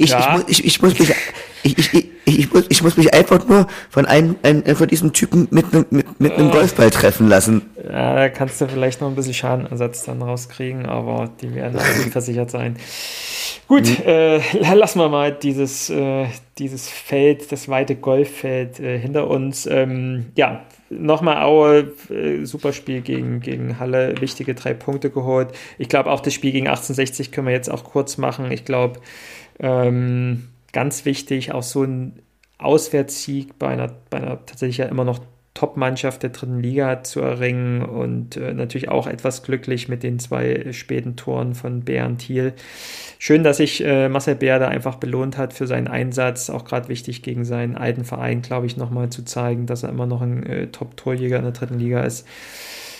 [0.02, 0.42] Ich, ja.
[0.48, 1.12] ich, ich, ich, muss mich,
[1.62, 5.48] ich, ich, ich, muss, ich muss mich einfach nur von einem, einem von diesem Typen
[5.50, 7.62] mit einem mit, mit einem Golfball treffen lassen.
[7.82, 11.78] Ja, da kannst du vielleicht noch ein bisschen Schadenersatz dann rauskriegen, aber die werden
[12.10, 12.76] versichert sein.
[13.66, 14.04] Gut, mhm.
[14.04, 16.26] äh, lassen wir mal dieses, äh,
[16.58, 19.66] dieses Feld, das weite Golffeld äh, hinter uns.
[19.66, 25.48] Ähm, ja, nochmal Aue, äh, super Spiel gegen, gegen Halle, wichtige drei Punkte geholt.
[25.78, 28.50] Ich glaube auch das Spiel gegen 1860 können wir jetzt auch kurz machen.
[28.50, 29.00] Ich glaube,
[29.60, 32.20] ähm, ganz wichtig, auch so ein
[32.58, 35.20] Auswärtssieg bei einer, bei einer tatsächlich ja immer noch
[35.54, 40.72] Top-Mannschaft der dritten Liga zu erringen und äh, natürlich auch etwas glücklich mit den zwei
[40.72, 42.54] späten Toren von Bären Thiel.
[43.18, 46.50] Schön, dass sich äh, Marcel Bär da einfach belohnt hat für seinen Einsatz.
[46.50, 50.06] Auch gerade wichtig gegen seinen alten Verein, glaube ich, nochmal zu zeigen, dass er immer
[50.06, 52.26] noch ein äh, Top-Torjäger in der dritten Liga ist.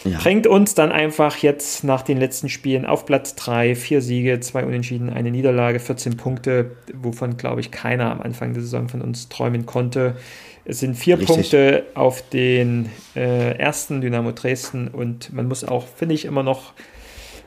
[0.04, 0.18] Ja.
[0.18, 4.64] Bringt uns dann einfach jetzt nach den letzten Spielen auf Platz 3, vier Siege, zwei
[4.64, 9.28] Unentschieden, eine Niederlage, 14 Punkte, wovon, glaube ich, keiner am Anfang der Saison von uns
[9.28, 10.16] träumen konnte.
[10.64, 11.36] Es sind vier Richtig.
[11.36, 16.72] Punkte auf den äh, ersten Dynamo Dresden und man muss auch, finde ich, immer noch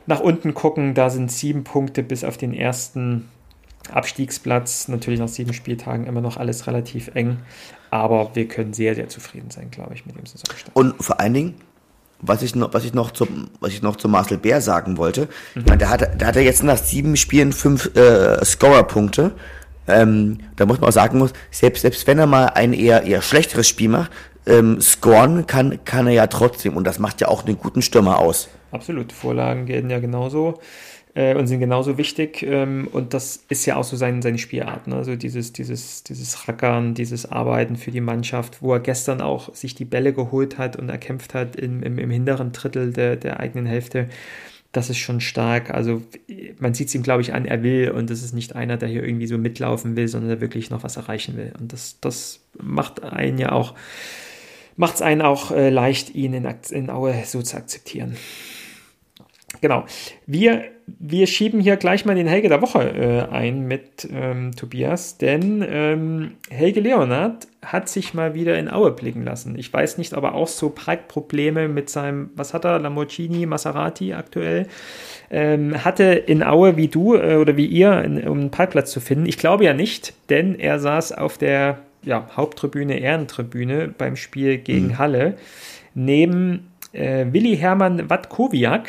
[0.06, 0.94] nach unten gucken.
[0.94, 3.28] Da sind sieben Punkte bis auf den ersten
[3.90, 4.88] Abstiegsplatz.
[4.88, 7.38] Natürlich nach sieben Spieltagen immer noch alles relativ eng.
[7.90, 10.74] Aber wir können sehr, sehr zufrieden sein, glaube ich, mit dem Saisonstart.
[10.74, 11.54] Und vor allen Dingen,
[12.26, 15.28] was ich noch, was ich noch zum, was ich noch zu Marcel Bär sagen wollte,
[15.54, 15.64] mhm.
[15.66, 19.32] meine, der hat, der hat jetzt nach sieben Spielen fünf äh, Scorer-Punkte.
[19.86, 23.20] Ähm, da muss man auch sagen muss, selbst, selbst wenn er mal ein eher, eher
[23.20, 24.10] schlechteres Spiel macht,
[24.46, 26.76] ähm, scoren kann, kann er ja trotzdem.
[26.76, 28.48] Und das macht ja auch einen guten Stürmer aus.
[28.70, 29.12] Absolut.
[29.12, 30.60] Vorlagen gelten ja genauso
[31.14, 32.42] äh, und sind genauso wichtig.
[32.42, 34.86] Ähm, und das ist ja auch so sein, seine Spielart.
[34.86, 34.96] Ne?
[34.96, 39.74] Also dieses, dieses, dieses Rackern, dieses Arbeiten für die Mannschaft, wo er gestern auch sich
[39.74, 43.66] die Bälle geholt hat und erkämpft hat im, im, im hinteren Drittel der, der eigenen
[43.66, 44.08] Hälfte.
[44.72, 45.70] Das ist schon stark.
[45.70, 46.02] Also
[46.58, 48.88] man sieht es ihm, glaube ich, an, er will und das ist nicht einer, der
[48.88, 51.52] hier irgendwie so mitlaufen will, sondern der wirklich noch was erreichen will.
[51.60, 53.74] Und das, das macht einen ja auch,
[54.76, 58.16] macht es einen auch äh, leicht, ihn in, in Aue so zu akzeptieren.
[59.64, 59.86] Genau.
[60.26, 65.16] Wir, wir schieben hier gleich mal den Helge der Woche äh, ein mit ähm, Tobias,
[65.16, 69.58] denn ähm, Helge Leonard hat sich mal wieder in Aue blicken lassen.
[69.58, 74.66] Ich weiß nicht, aber auch so Parkprobleme mit seinem, was hat er, Lamborghini, Maserati aktuell,
[75.30, 79.00] ähm, hatte in Aue wie du äh, oder wie ihr, in, um einen Parkplatz zu
[79.00, 79.24] finden.
[79.24, 84.88] Ich glaube ja nicht, denn er saß auf der ja, Haupttribüne, Ehrentribüne beim Spiel gegen
[84.88, 84.98] mhm.
[84.98, 85.36] Halle
[85.94, 88.88] neben äh, Willi Hermann Watkowiak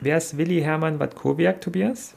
[0.00, 2.14] Wer ist Willi Hermann Watkowiak, Tobias?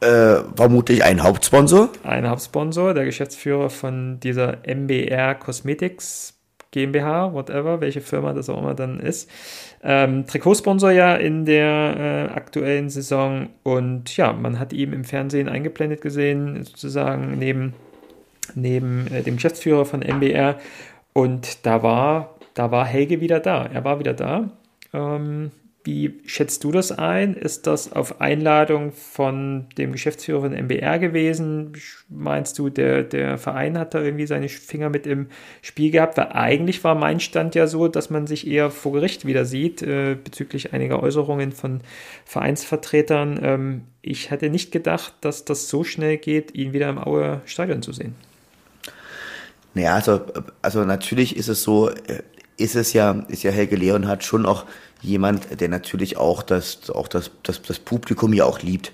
[0.00, 1.90] Äh, vermutlich ein Hauptsponsor.
[2.04, 6.38] Ein Hauptsponsor, der Geschäftsführer von dieser MBR Cosmetics
[6.70, 9.28] GmbH, whatever, welche Firma das auch immer dann ist.
[9.82, 15.48] Ähm, Trikotsponsor ja in der äh, aktuellen Saison und ja, man hat ihn im Fernsehen
[15.48, 17.74] eingeblendet gesehen, sozusagen neben,
[18.54, 20.60] neben äh, dem Geschäftsführer von MBR
[21.12, 23.66] und da war, da war Helge wieder da.
[23.66, 24.48] Er war wieder da
[24.92, 25.50] ähm,
[25.82, 27.34] wie schätzt du das ein?
[27.34, 31.72] Ist das auf Einladung von dem Geschäftsführer von MBR gewesen?
[32.10, 35.28] Meinst du, der, der Verein hat da irgendwie seine Finger mit im
[35.62, 36.18] Spiel gehabt?
[36.18, 39.80] Weil eigentlich war mein Stand ja so, dass man sich eher vor Gericht wieder sieht
[39.80, 41.80] äh, bezüglich einiger Äußerungen von
[42.26, 43.40] Vereinsvertretern.
[43.42, 47.80] Ähm, ich hätte nicht gedacht, dass das so schnell geht, ihn wieder im Aue Stadion
[47.80, 48.14] zu sehen.
[49.72, 50.20] Naja, also,
[50.62, 52.22] also natürlich ist es so, äh,
[52.60, 54.64] ist es ja, ist ja Helge Leonhardt schon auch
[55.02, 58.92] jemand, der natürlich auch das, auch das, das, das Publikum ja auch liebt.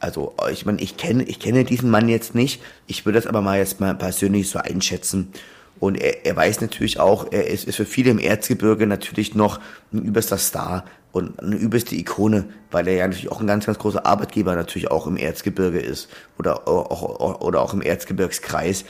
[0.00, 2.60] Also ich meine, ich kenne, ich kenne diesen Mann jetzt nicht.
[2.86, 5.32] Ich würde das aber mal jetzt mal persönlich so einschätzen.
[5.78, 9.60] Und er, er weiß natürlich auch, er ist, ist für viele im Erzgebirge natürlich noch
[9.92, 13.78] ein übelster Star und eine übelste Ikone, weil er ja natürlich auch ein ganz, ganz
[13.78, 18.84] großer Arbeitgeber natürlich auch im Erzgebirge ist oder auch, oder auch im Erzgebirgskreis.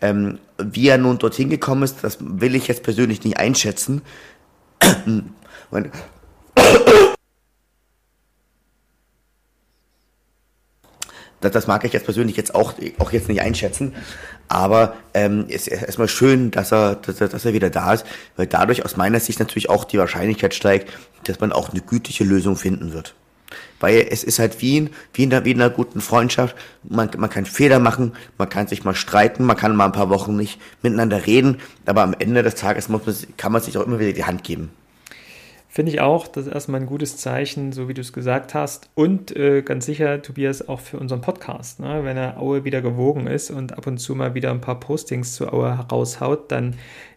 [0.00, 4.02] Ähm, wie er nun dorthin gekommen ist, das will ich jetzt persönlich nicht einschätzen.
[11.40, 13.94] das, das mag ich jetzt persönlich jetzt auch, auch jetzt nicht einschätzen.
[14.48, 18.46] Aber ähm, es ist erstmal schön, dass er, dass, dass er wieder da ist, weil
[18.46, 20.92] dadurch aus meiner Sicht natürlich auch die Wahrscheinlichkeit steigt,
[21.24, 23.14] dass man auch eine gütliche Lösung finden wird.
[23.80, 26.56] Weil es ist halt wie in, wie in, einer, wie in einer guten Freundschaft.
[26.82, 30.10] Man, man kann Fehler machen, man kann sich mal streiten, man kann mal ein paar
[30.10, 33.86] Wochen nicht miteinander reden, aber am Ende des Tages muss man, kann man sich auch
[33.86, 34.70] immer wieder die Hand geben.
[35.70, 38.88] Finde ich auch, das ist erstmal ein gutes Zeichen, so wie du es gesagt hast.
[38.94, 41.78] Und äh, ganz sicher, Tobias, auch für unseren Podcast.
[41.78, 42.00] Ne?
[42.04, 45.34] Wenn er Aue wieder gewogen ist und ab und zu mal wieder ein paar Postings
[45.34, 46.74] zu Aue heraushaut, dann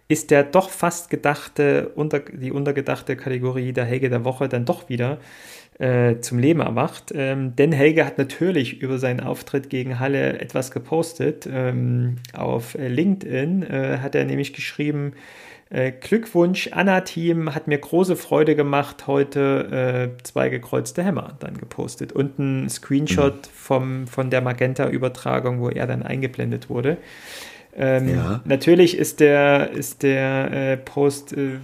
[0.09, 4.89] ist der doch fast gedachte, unter, die untergedachte Kategorie der Helge der Woche dann doch
[4.89, 5.19] wieder
[5.81, 7.11] äh, zum Leben erwacht.
[7.13, 11.49] Ähm, denn Helge hat natürlich über seinen Auftritt gegen Halle etwas gepostet.
[11.51, 15.13] Ähm, auf LinkedIn äh, hat er nämlich geschrieben,
[15.71, 22.13] äh, Glückwunsch, Anna-Team, hat mir große Freude gemacht, heute äh, zwei gekreuzte Hämmer dann gepostet.
[22.13, 23.51] Und ein Screenshot mhm.
[23.51, 26.97] vom, von der Magenta-Übertragung, wo er dann eingeblendet wurde.
[27.75, 28.41] Ähm, ja.
[28.43, 31.59] Natürlich ist der, ist der äh, Post äh,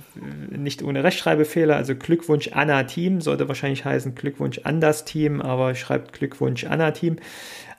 [0.49, 5.75] nicht ohne Rechtschreibfehler, also Glückwunsch Anna Team, sollte wahrscheinlich heißen Glückwunsch an das Team, aber
[5.75, 7.17] schreibt Glückwunsch Anna Team.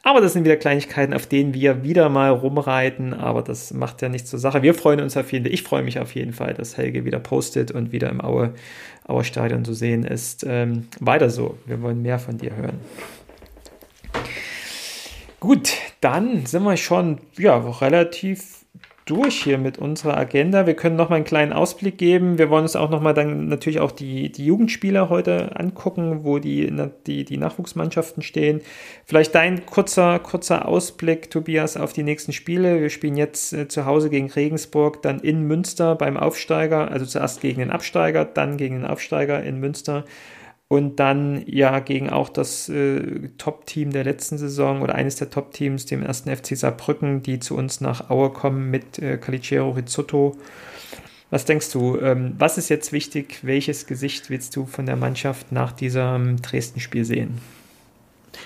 [0.05, 4.09] Aber das sind wieder Kleinigkeiten, auf denen wir wieder mal rumreiten, aber das macht ja
[4.09, 4.62] nichts zur Sache.
[4.62, 7.18] Wir freuen uns auf jeden Fall, ich freue mich auf jeden Fall, dass Helge wieder
[7.18, 8.55] postet und wieder im Aue,
[9.07, 10.47] Aue Stadion zu sehen ist.
[10.49, 12.79] Ähm, weiter so, wir wollen mehr von dir hören.
[15.41, 18.64] Gut, dann sind wir schon ja, relativ
[19.09, 20.66] durch hier mit unserer Agenda.
[20.66, 22.39] Wir können noch mal einen kleinen Ausblick geben.
[22.39, 26.39] Wir wollen uns auch noch mal dann natürlich auch die, die Jugendspieler heute angucken, wo
[26.39, 26.70] die,
[27.07, 28.61] die, die Nachwuchsmannschaften stehen.
[29.07, 32.80] Vielleicht dein kurzer, kurzer Ausblick, Tobias, auf die nächsten Spiele.
[32.80, 37.41] Wir spielen jetzt äh, zu Hause gegen Regensburg, dann in Münster beim Aufsteiger, also zuerst
[37.41, 40.05] gegen den Absteiger, dann gegen den Aufsteiger in Münster
[40.69, 45.87] und dann ja gegen auch das äh, Top-Team der letzten Saison oder eines der Top-Teams,
[45.87, 50.37] dem ersten FC Saarbrücken, die zu uns nach Aue kommen mit äh, Calicero Rizzotto.
[51.31, 53.41] Was denkst du, ähm, was ist jetzt wichtig?
[53.43, 57.39] Welches Gesicht willst du von der Mannschaft nach diesem Dresden-Spiel sehen?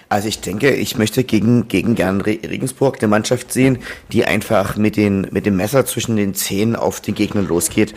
[0.08, 3.78] Also ich denke, ich möchte gegen, gegen gern Regensburg eine Mannschaft sehen,
[4.12, 7.94] die einfach mit, den, mit dem Messer zwischen den Zähnen auf den Gegner losgeht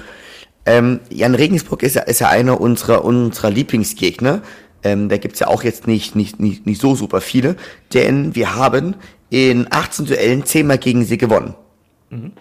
[0.65, 4.41] ähm, Jan Regensburg ist ja, ist ja einer unserer, unserer Lieblingsgegner.
[4.83, 7.55] Ähm, da gibt's ja auch jetzt nicht, nicht, nicht, nicht so super viele,
[7.93, 8.95] denn wir haben
[9.29, 11.55] in 18 Duellen zehnmal gegen sie gewonnen.
[12.09, 12.31] Mhm.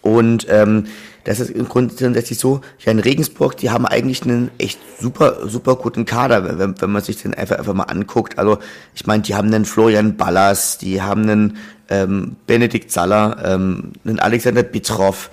[0.00, 0.86] Und ähm,
[1.24, 5.48] das ist im Grunde grundsätzlich so, ja in Regensburg, die haben eigentlich einen echt super,
[5.48, 8.38] super guten Kader, wenn, wenn man sich den einfach, einfach mal anguckt.
[8.38, 8.58] Also
[8.94, 11.56] ich meine, die haben einen Florian Ballas, die haben einen
[11.88, 15.30] ähm, Benedikt Zaller, ähm, einen Alexander Bitroff,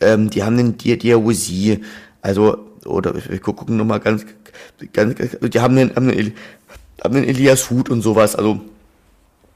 [0.00, 1.80] ähm, die haben den Diawusi,
[2.22, 4.24] also, oder wir gucken nochmal ganz,
[4.92, 6.34] ganz, die haben den, haben den,
[7.02, 8.60] haben den Elias Hut und sowas, also,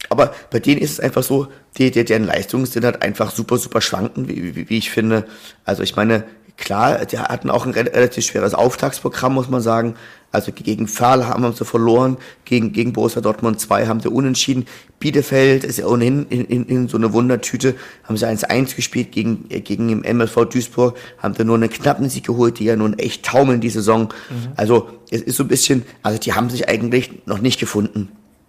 [0.09, 3.57] aber bei denen ist es einfach so, die, die, deren Leistungen sind halt einfach super,
[3.57, 5.25] super schwanken, wie, wie, wie ich finde.
[5.65, 6.25] Also ich meine,
[6.57, 9.95] klar, die hatten auch ein relativ schweres Auftragsprogramm, muss man sagen.
[10.33, 12.17] Also gegen Ferl haben sie verloren,
[12.47, 14.67] gegen, gegen Borussia Dortmund 2 haben sie unentschieden.
[14.99, 17.75] Bielefeld ist ja ohnehin in, in, in so eine Wundertüte,
[18.05, 22.27] haben sie 1-1 gespielt gegen, gegen im MSV Duisburg, haben da nur einen knappen Sieg
[22.27, 24.05] geholt, die ja nun echt taumeln die Saison.
[24.31, 24.53] Mhm.
[24.57, 28.09] Also es ist so ein bisschen, also die haben sich eigentlich noch nicht gefunden.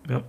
[0.09, 0.23] Ja.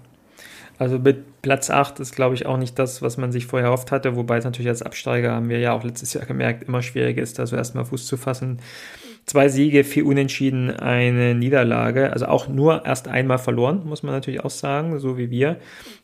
[0.78, 3.92] Also mit Platz 8 ist, glaube ich, auch nicht das, was man sich vorher erhofft
[3.92, 7.22] hatte, wobei es natürlich als Absteiger, haben wir ja auch letztes Jahr gemerkt, immer schwieriger
[7.22, 8.58] ist, da so erstmal Fuß zu fassen.
[9.26, 12.12] Zwei Siege, vier Unentschieden, eine Niederlage.
[12.12, 15.56] Also auch nur erst einmal verloren, muss man natürlich auch sagen, so wie wir.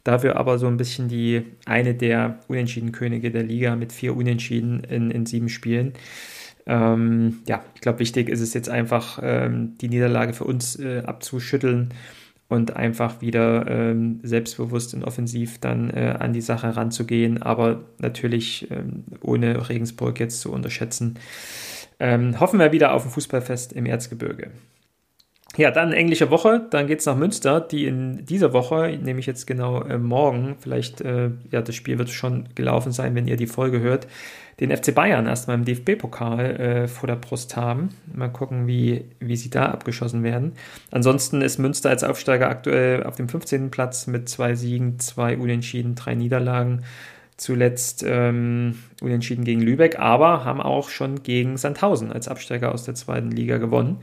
[0.05, 5.11] Dafür aber so ein bisschen die eine der Unentschieden-Könige der Liga mit vier Unentschieden in,
[5.11, 5.93] in sieben Spielen.
[6.67, 11.03] Ähm, ja, ich glaube, wichtig ist es jetzt einfach, ähm, die Niederlage für uns äh,
[11.05, 11.93] abzuschütteln
[12.49, 18.69] und einfach wieder ähm, selbstbewusst und offensiv dann äh, an die Sache ranzugehen, aber natürlich
[18.71, 21.15] ähm, ohne Regensburg jetzt zu unterschätzen.
[22.01, 24.51] Ähm, hoffen wir wieder auf ein Fußballfest im Erzgebirge.
[25.57, 29.47] Ja, dann englische Woche, dann geht es nach Münster, die in dieser Woche, nämlich jetzt
[29.47, 33.49] genau äh, morgen, vielleicht, äh, ja, das Spiel wird schon gelaufen sein, wenn ihr die
[33.49, 34.07] Folge hört,
[34.61, 37.89] den FC Bayern erstmal im DFB-Pokal äh, vor der Brust haben.
[38.15, 40.53] Mal gucken, wie, wie sie da abgeschossen werden.
[40.91, 43.71] Ansonsten ist Münster als Aufsteiger aktuell auf dem 15.
[43.71, 46.85] Platz mit zwei Siegen, zwei Unentschieden, drei Niederlagen
[47.41, 52.95] zuletzt ähm, unentschieden gegen Lübeck, aber haben auch schon gegen Sandhausen als Absteiger aus der
[52.95, 53.99] zweiten Liga gewonnen.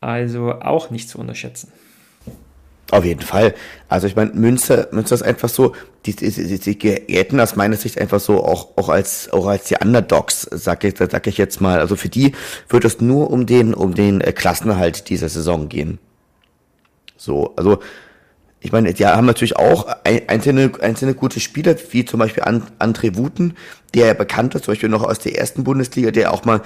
[0.00, 1.70] Also auch nicht zu unterschätzen.
[2.90, 3.54] Auf jeden Fall.
[3.88, 7.76] Also ich meine, Münster, Münster ist einfach so, die, die, die, die gelten aus meiner
[7.76, 11.60] Sicht einfach so auch, auch als auch als die Underdogs, sag ich, sag ich jetzt
[11.60, 11.78] mal.
[11.78, 12.32] Also für die
[12.68, 15.98] wird es nur um den um den äh, Klassenerhalt dieser Saison gehen.
[17.16, 17.78] So, also
[18.64, 23.54] ich meine, die haben natürlich auch einzelne, einzelne gute Spieler, wie zum Beispiel André Wuten,
[23.92, 26.62] der ja bekannt ist, zum Beispiel noch aus der ersten Bundesliga, der auch mal,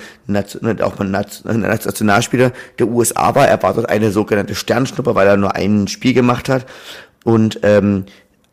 [0.82, 3.49] auch mal Nationalspieler der USA war.
[3.49, 6.66] Er war dort eine sogenannte Sternschnupper, weil er nur ein Spiel gemacht hat.
[7.24, 8.05] Und ähm,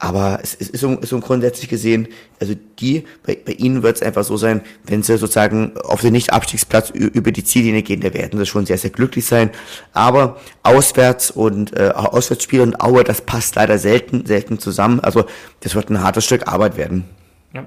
[0.03, 2.09] aber es, ist, so, ist so grundsätzlich gesehen,
[2.41, 6.11] also die, bei, bei ihnen wird es einfach so sein, wenn sie sozusagen auf den
[6.11, 9.49] Nicht-Abstiegsplatz über die Ziellinie gehen, da werden sie schon sehr, sehr glücklich sein.
[9.93, 14.99] Aber auswärts und äh, Auswärtsspiel und Aue, das passt leider selten, selten zusammen.
[14.99, 15.23] Also
[15.61, 17.05] das wird ein hartes Stück Arbeit werden.
[17.53, 17.65] Ja.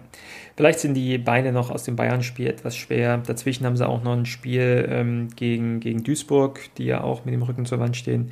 [0.59, 3.17] Vielleicht sind die Beine noch aus dem Bayern-Spiel etwas schwer.
[3.17, 7.33] Dazwischen haben sie auch noch ein Spiel ähm, gegen, gegen Duisburg, die ja auch mit
[7.33, 8.31] dem Rücken zur Wand stehen.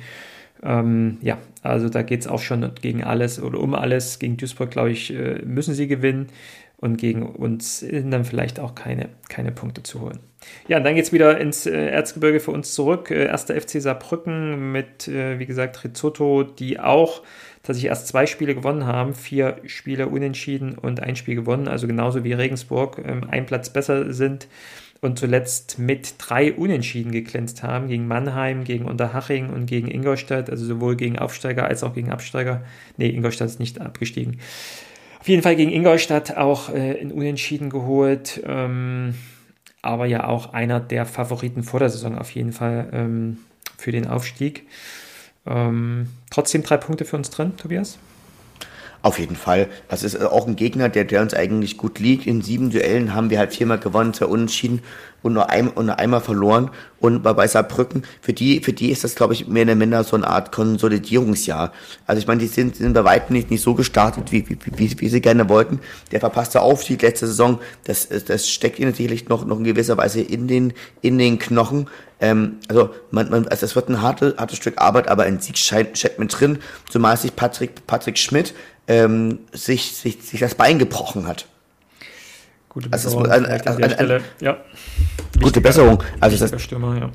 [0.65, 4.19] Ähm, ja, also da geht es auch schon gegen alles oder um alles.
[4.19, 6.27] Gegen Duisburg, glaube ich, äh, müssen sie gewinnen
[6.77, 10.19] und gegen uns sind dann vielleicht auch keine, keine Punkte zu holen.
[10.67, 13.11] Ja, und dann geht es wieder ins äh, Erzgebirge für uns zurück.
[13.11, 17.21] Äh, erster FC Saarbrücken mit, wie gesagt, Rizzotto, die auch
[17.63, 22.23] tatsächlich erst zwei Spiele gewonnen haben, vier Spiele unentschieden und ein Spiel gewonnen, also genauso
[22.23, 24.47] wie Regensburg, ähm, ein Platz besser sind
[25.01, 30.65] und zuletzt mit drei Unentschieden geglänzt haben, gegen Mannheim, gegen Unterhaching und gegen Ingolstadt, also
[30.65, 32.63] sowohl gegen Aufsteiger als auch gegen Absteiger.
[32.97, 34.39] Nee, Ingolstadt ist nicht abgestiegen.
[35.19, 39.15] Auf jeden Fall gegen Ingolstadt auch äh, in Unentschieden geholt, ähm,
[39.81, 43.37] aber ja auch einer der Favoriten vor der Saison auf jeden Fall ähm,
[43.77, 44.67] für den Aufstieg.
[45.45, 47.99] Ähm, trotzdem drei Punkte für uns drin, Tobias?
[49.05, 49.67] Auf jeden Fall.
[49.87, 52.25] Das ist auch ein Gegner, der, der uns eigentlich gut liegt.
[52.25, 54.81] In sieben Duellen haben wir halt viermal gewonnen, zwei Unentschieden
[55.21, 56.71] und nur, ein, und nur einmal verloren.
[56.99, 60.03] Und bei, bei Saarbrücken, für die, für die ist das, glaube ich, mehr oder minder
[60.03, 61.71] so eine Art Konsolidierungsjahr.
[62.07, 64.99] Also ich meine, die sind, sind bei weitem nicht, nicht so gestartet, wie, wie, wie,
[64.99, 65.81] wie sie gerne wollten.
[66.11, 70.21] Der verpasste Aufstieg letzte Saison, das, das steckt ihnen natürlich noch, noch in gewisser Weise
[70.21, 71.89] in den, in den Knochen.
[72.19, 75.57] Ähm, also man, man, also es wird ein hartes, hartes Stück Arbeit, aber ein Sieg
[75.57, 78.53] scheint, scheint mit drin, zumal sich Patrick, Patrick Schmidt
[78.87, 81.47] ähm, sich, sich, sich das Bein gebrochen hat.
[82.69, 83.25] Gute Besserung.
[83.27, 84.57] Also an, an, an, an, ja.
[85.41, 86.03] Gute Besserung.
[86.19, 87.09] Also das, Stürmer, ja.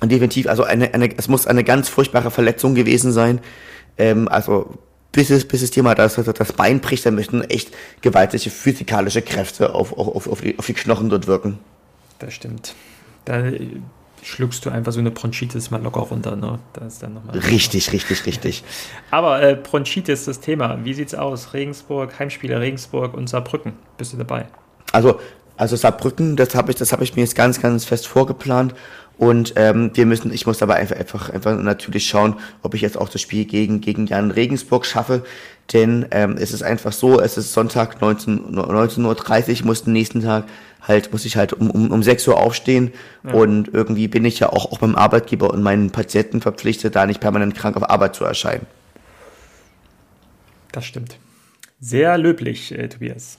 [0.00, 3.40] Und definitiv, also eine, eine, es muss eine ganz furchtbare Verletzung gewesen sein.
[3.96, 4.78] Ähm, also
[5.12, 9.22] bis es, bis es dir mal das, das Bein bricht, dann möchten echt gewaltige physikalische
[9.22, 11.58] Kräfte auf, auf, auf, die, auf die Knochen dort wirken.
[12.18, 12.74] Das stimmt.
[13.24, 13.42] Da
[14.22, 16.36] schluckst du einfach so eine Bronchitis mal locker runter.
[16.36, 16.58] Ne?
[16.72, 18.64] Das ist dann noch mal richtig, richtig, richtig.
[19.10, 20.78] Aber äh, Bronchitis, das Thema.
[20.84, 21.54] Wie sieht's aus?
[21.54, 23.72] Regensburg, Heimspiele Regensburg und Saarbrücken.
[23.96, 24.46] Bist du dabei?
[24.92, 25.20] Also,
[25.56, 28.74] also Saarbrücken, das habe ich, das habe ich mir jetzt ganz, ganz fest vorgeplant.
[29.18, 32.96] Und ähm, wir müssen, ich muss aber einfach, einfach, einfach natürlich schauen, ob ich jetzt
[32.96, 35.24] auch das Spiel gegen, gegen Jan Regensburg schaffe.
[35.72, 39.92] Denn ähm, es ist einfach so, es ist Sonntag 19, 19.30 Uhr, ich muss den
[39.92, 40.44] nächsten Tag
[40.80, 42.92] halt, muss ich halt um, um, um 6 Uhr aufstehen.
[43.24, 43.32] Ja.
[43.32, 47.20] Und irgendwie bin ich ja auch, auch beim Arbeitgeber und meinen Patienten verpflichtet, da nicht
[47.20, 48.66] permanent krank auf Arbeit zu erscheinen.
[50.72, 51.18] Das stimmt.
[51.80, 53.38] Sehr löblich, äh, Tobias.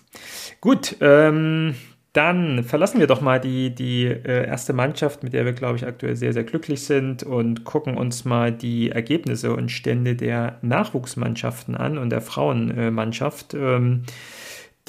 [0.62, 1.76] Gut, ähm,
[2.14, 5.86] dann verlassen wir doch mal die, die äh, erste Mannschaft, mit der wir, glaube ich,
[5.86, 11.76] aktuell sehr, sehr glücklich sind und gucken uns mal die Ergebnisse und Stände der Nachwuchsmannschaften
[11.76, 13.54] an und der Frauenmannschaft.
[13.54, 14.04] Ähm,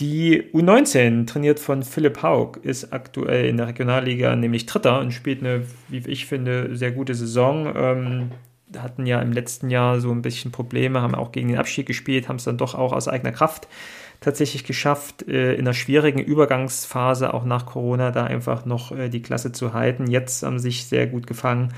[0.00, 5.40] die U19, trainiert von Philipp Haug, ist aktuell in der Regionalliga nämlich Dritter und spielt
[5.40, 7.72] eine, wie ich finde, sehr gute Saison.
[7.76, 8.30] Ähm,
[8.78, 12.28] hatten ja im letzten Jahr so ein bisschen Probleme, haben auch gegen den Abstieg gespielt,
[12.28, 13.68] haben es dann doch auch aus eigener Kraft
[14.20, 19.22] tatsächlich geschafft, äh, in einer schwierigen Übergangsphase, auch nach Corona, da einfach noch äh, die
[19.22, 20.06] Klasse zu halten.
[20.08, 21.72] Jetzt haben sich sehr gut gefangen.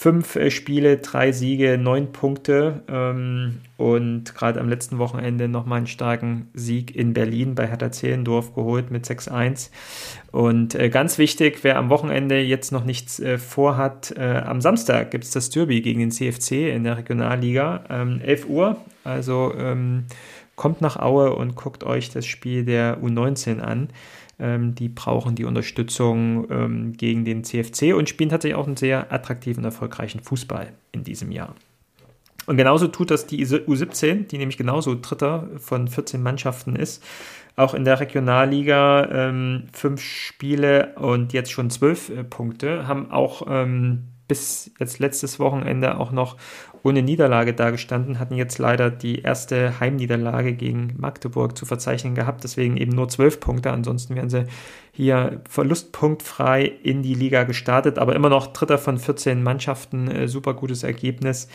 [0.00, 5.86] Fünf äh, Spiele, drei Siege, neun Punkte ähm, und gerade am letzten Wochenende nochmal einen
[5.88, 9.68] starken Sieg in Berlin bei Hertha Zehlendorf geholt mit 6-1.
[10.32, 15.10] Und äh, ganz wichtig, wer am Wochenende jetzt noch nichts äh, vorhat, äh, am Samstag
[15.10, 18.78] gibt es das Derby gegen den CFC in der Regionalliga, ähm, 11 Uhr.
[19.04, 20.06] Also ähm,
[20.56, 23.88] kommt nach Aue und guckt euch das Spiel der U19 an.
[24.40, 29.12] Ähm, die brauchen die Unterstützung ähm, gegen den CFC und spielen tatsächlich auch einen sehr
[29.12, 31.54] attraktiven, erfolgreichen Fußball in diesem Jahr.
[32.46, 37.04] Und genauso tut das die U17, die nämlich genauso Dritter von 14 Mannschaften ist.
[37.54, 43.42] Auch in der Regionalliga ähm, fünf Spiele und jetzt schon zwölf äh, Punkte, haben auch
[43.48, 46.36] ähm, bis jetzt letztes Wochenende auch noch
[46.82, 52.76] ohne Niederlage dagestanden, hatten jetzt leider die erste Heimniederlage gegen Magdeburg zu verzeichnen gehabt, deswegen
[52.76, 53.70] eben nur zwölf Punkte.
[53.70, 54.46] Ansonsten wären sie
[54.92, 60.54] hier verlustpunktfrei in die Liga gestartet, aber immer noch Dritter von 14 Mannschaften, äh, super
[60.54, 61.48] gutes Ergebnis.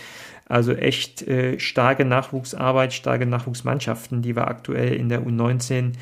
[0.48, 5.94] Also echt äh, starke Nachwuchsarbeit, starke Nachwuchsmannschaften, die wir aktuell in der U19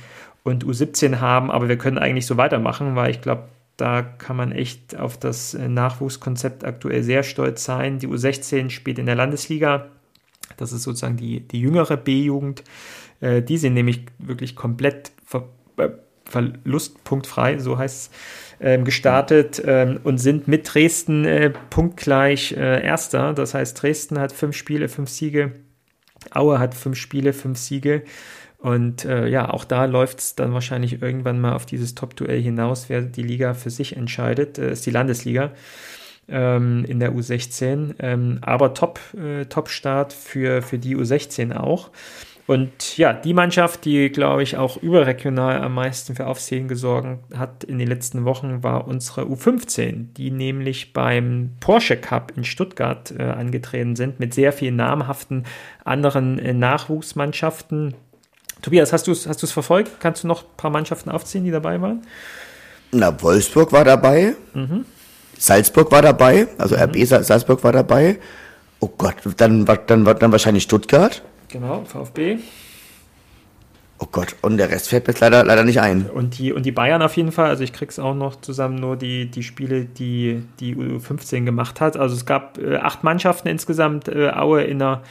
[0.43, 3.43] und U17 haben, aber wir können eigentlich so weitermachen, weil ich glaube,
[3.77, 7.99] da kann man echt auf das äh, Nachwuchskonzept aktuell sehr stolz sein.
[7.99, 9.87] Die U16 spielt in der Landesliga.
[10.57, 12.63] Das ist sozusagen die, die jüngere B-Jugend.
[13.21, 15.47] Äh, die sind nämlich wirklich komplett ver,
[15.77, 15.89] äh,
[16.25, 18.11] verlustpunktfrei, so heißt es,
[18.59, 23.33] ähm, gestartet ähm, und sind mit Dresden äh, punktgleich äh, Erster.
[23.33, 25.53] Das heißt, Dresden hat fünf Spiele, fünf Siege.
[26.31, 28.03] Aue hat fünf Spiele, fünf Siege.
[28.63, 32.87] Und äh, ja, auch da läuft es dann wahrscheinlich irgendwann mal auf dieses Top-Duell hinaus,
[32.87, 34.57] wer die Liga für sich entscheidet.
[34.57, 35.51] Äh, ist die Landesliga
[36.29, 37.95] ähm, in der U16.
[37.99, 41.91] Ähm, aber Top, äh, Top-Start für, für die U16 auch.
[42.47, 47.65] Und ja, die Mannschaft, die, glaube ich, auch überregional am meisten für Aufsehen gesorgt hat
[47.65, 53.23] in den letzten Wochen, war unsere U15, die nämlich beim Porsche Cup in Stuttgart äh,
[53.23, 55.43] angetreten sind mit sehr vielen namhaften
[55.83, 57.95] anderen äh, Nachwuchsmannschaften.
[58.63, 59.99] Tobias, hast du es hast verfolgt?
[59.99, 62.01] Kannst du noch ein paar Mannschaften aufziehen, die dabei waren?
[62.93, 64.35] Na, Wolfsburg war dabei.
[64.53, 64.85] Mhm.
[65.37, 66.47] Salzburg war dabei.
[66.57, 66.83] Also mhm.
[66.83, 68.19] RB Salzburg war dabei.
[68.79, 71.21] Oh Gott, dann, dann, dann wahrscheinlich Stuttgart.
[71.49, 72.37] Genau, VfB.
[73.99, 76.09] Oh Gott, und der Rest fällt mir leider, leider nicht ein.
[76.09, 78.95] Und die, und die Bayern auf jeden Fall, also ich krieg's auch noch zusammen nur
[78.95, 81.97] die, die Spiele, die die U15 gemacht hat.
[81.97, 85.03] Also es gab äh, acht Mannschaften insgesamt, äh, Aue in der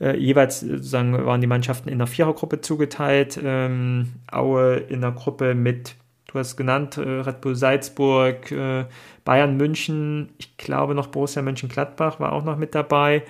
[0.00, 3.38] äh, jeweils sozusagen waren die Mannschaften in der Vierergruppe zugeteilt.
[3.42, 5.94] Ähm, Aue in der Gruppe mit,
[6.26, 8.84] du hast genannt, äh, Red Bull Salzburg, äh,
[9.24, 13.22] Bayern München, ich glaube noch Borussia Mönchengladbach war auch noch mit dabei.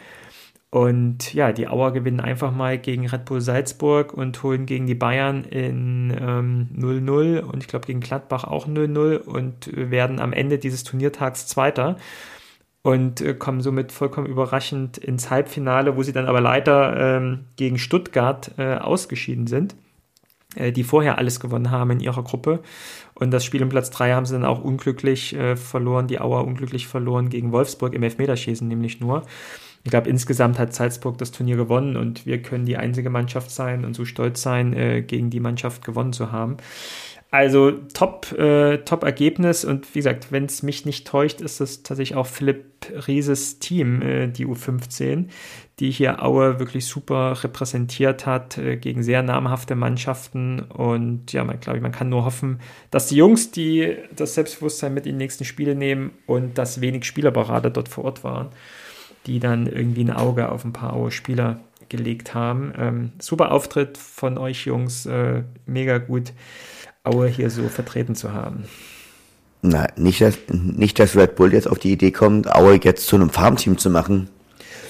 [0.71, 4.97] Und ja, die Auer gewinnen einfach mal gegen Red Bull Salzburg und holen gegen die
[4.97, 10.59] Bayern in 0-0 ähm, und ich glaube gegen Gladbach auch 0-0 und werden am Ende
[10.59, 11.97] dieses Turniertags Zweiter
[12.85, 17.79] und äh, kommen somit vollkommen überraschend ins Halbfinale, wo sie dann aber leider ähm, gegen
[17.79, 19.75] Stuttgart äh, ausgeschieden sind,
[20.55, 22.61] äh, die vorher alles gewonnen haben in ihrer Gruppe.
[23.15, 26.47] Und das Spiel um Platz 3 haben sie dann auch unglücklich äh, verloren, die Auer
[26.47, 29.23] unglücklich verloren gegen Wolfsburg im Elfmeterschießen nämlich nur.
[29.83, 33.87] Ich glaube, insgesamt hat Salzburg das Turnier gewonnen und wir können die einzige Mannschaft sein
[33.87, 36.59] und so stolz sein, äh, gegen die Mannschaft gewonnen zu haben.
[37.35, 39.65] Also top, äh, top Ergebnis.
[39.65, 44.03] Und wie gesagt, wenn es mich nicht täuscht, ist das tatsächlich auch Philipp Rieses Team,
[44.03, 45.25] äh, die U15,
[45.81, 50.61] die hier Aue wirklich super repräsentiert hat äh, gegen sehr namhafte Mannschaften.
[50.61, 52.61] Und ja, man glaube ich, man kann nur hoffen,
[52.93, 57.05] dass die Jungs, die das Selbstbewusstsein mit in die nächsten Spiele nehmen und dass wenig
[57.05, 58.51] Spielerberater dort vor Ort waren,
[59.27, 61.59] die dann irgendwie ein Auge auf ein paar Aue-Spieler
[61.89, 62.73] gelegt haben.
[62.79, 66.33] Ähm, super Auftritt von euch Jungs, äh, mega gut,
[67.05, 68.65] Aue hier so vertreten zu haben.
[69.63, 73.17] Na, nicht dass, nicht, dass Red Bull jetzt auf die Idee kommt, Aue jetzt zu
[73.17, 74.29] einem Farmteam zu machen.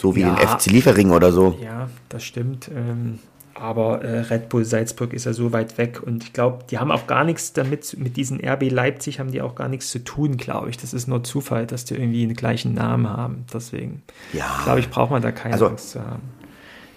[0.00, 1.58] So wie ja, den FC Liefering oder so.
[1.62, 2.70] Ja, das stimmt.
[2.74, 3.18] Ähm,
[3.54, 6.90] aber äh, Red Bull Salzburg ist ja so weit weg und ich glaube, die haben
[6.90, 10.36] auch gar nichts damit, mit diesen RB Leipzig haben die auch gar nichts zu tun,
[10.36, 10.76] glaube ich.
[10.76, 13.46] Das ist nur Zufall, dass die irgendwie den gleichen Namen haben.
[13.52, 14.02] Deswegen,
[14.32, 14.60] ja.
[14.64, 16.22] glaube ich, braucht man da keine also, Angst zu haben.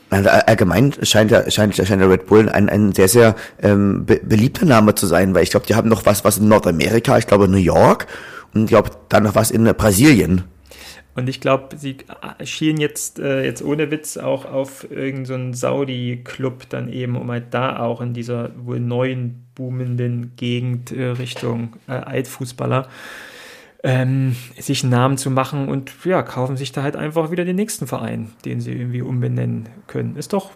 [0.10, 4.22] Also allgemein scheint der, scheint, scheint der Red Bull ein, ein sehr, sehr ähm, be
[4.24, 7.28] beliebter Name zu sein, weil ich glaube, die haben noch was, was in Nordamerika, ich
[7.28, 8.08] glaube New York
[8.53, 10.45] und ich glaube dann noch was in Brasilien.
[11.18, 11.97] Und ich glaube, sie
[12.43, 17.55] schielen jetzt, äh, jetzt ohne Witz auch auf irgendeinen so Saudi-Club dann eben, um halt
[17.55, 22.88] da auch in dieser wohl neuen, boomenden Gegend äh, Richtung äh, Altfußballer
[23.88, 27.55] ähm, sich einen Namen zu machen und ja, kaufen sich da halt einfach wieder den
[27.55, 30.17] nächsten Verein, den sie irgendwie umbenennen können.
[30.17, 30.51] Ist doch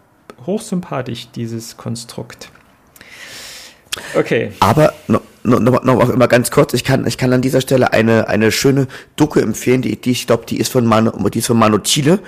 [0.45, 2.51] hochsympathisch, dieses Konstrukt.
[4.15, 4.51] Okay.
[4.59, 8.27] Aber noch, noch, noch immer ganz kurz, ich kann, ich kann an dieser Stelle eine,
[8.27, 11.57] eine schöne Doku empfehlen, die, die ich glaube, die ist von Manu, die ist von
[11.57, 12.19] Manu Chile.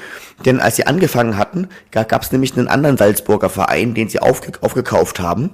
[0.45, 4.53] Denn als sie angefangen hatten, gab es nämlich einen anderen Salzburger Verein, den sie aufge,
[4.61, 5.51] aufgekauft haben.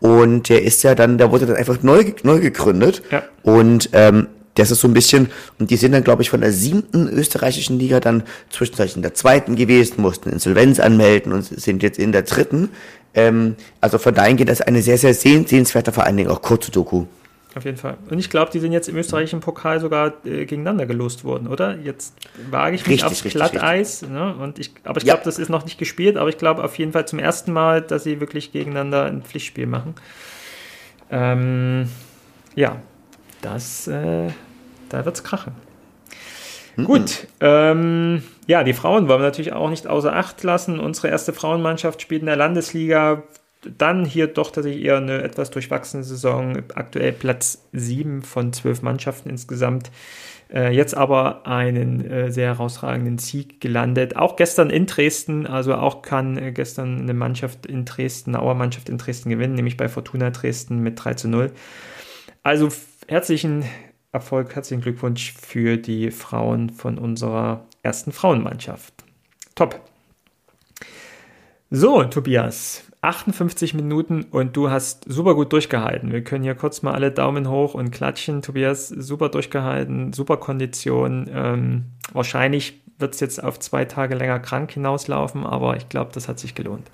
[0.00, 3.02] Und der ist ja dann, der wurde dann einfach neu, neu gegründet.
[3.12, 3.22] Ja.
[3.42, 4.26] Und ähm,
[4.58, 7.78] das ist so ein bisschen, und die sind dann, glaube ich, von der siebten österreichischen
[7.78, 12.22] Liga dann zwischenzeitlich in der zweiten gewesen, mussten Insolvenz anmelden und sind jetzt in der
[12.22, 12.70] dritten.
[13.14, 16.70] Ähm, also von dahin geht das eine sehr, sehr sehenswerte, vor allen Dingen auch kurze
[16.70, 17.06] Doku.
[17.54, 17.96] Auf jeden Fall.
[18.10, 21.76] Und ich glaube, die sind jetzt im österreichischen Pokal sogar äh, gegeneinander gelost worden, oder?
[21.76, 22.14] Jetzt
[22.50, 24.02] wage ich mich richtig, auf Glatteis.
[24.02, 24.34] Ne?
[24.36, 25.14] Und ich, aber ich ja.
[25.14, 27.80] glaube, das ist noch nicht gespielt, aber ich glaube auf jeden Fall zum ersten Mal,
[27.80, 29.94] dass sie wirklich gegeneinander ein Pflichtspiel machen.
[31.10, 31.88] Ähm,
[32.54, 32.76] ja,
[33.40, 34.28] das äh,
[34.88, 35.52] da wird es krachen.
[36.76, 36.84] Mhm.
[36.84, 40.78] Gut, ähm, ja, die Frauen wollen wir natürlich auch nicht außer Acht lassen.
[40.78, 43.24] Unsere erste Frauenmannschaft spielt in der Landesliga.
[43.76, 46.62] Dann hier doch tatsächlich eher eine etwas durchwachsene Saison.
[46.74, 49.90] Aktuell Platz 7 von 12 Mannschaften insgesamt.
[50.52, 54.16] Äh, jetzt aber einen äh, sehr herausragenden Sieg gelandet.
[54.16, 58.88] Auch gestern in Dresden, also auch kann äh, gestern eine Mannschaft in Dresden, eine Auermannschaft
[58.88, 61.50] in Dresden gewinnen, nämlich bei Fortuna Dresden mit 3 zu 0.
[62.42, 62.68] Also
[63.08, 63.64] herzlichen
[64.10, 68.94] Erfolg, herzlichen Glückwunsch für die Frauen von unserer ersten Frauenmannschaft.
[69.54, 69.80] Top.
[71.70, 76.10] So, Tobias, 58 Minuten und du hast super gut durchgehalten.
[76.10, 78.40] Wir können hier kurz mal alle Daumen hoch und klatschen.
[78.40, 81.28] Tobias, super durchgehalten, super Kondition.
[81.30, 86.28] Ähm, wahrscheinlich wird es jetzt auf zwei Tage länger krank hinauslaufen, aber ich glaube, das
[86.28, 86.90] hat sich gelohnt.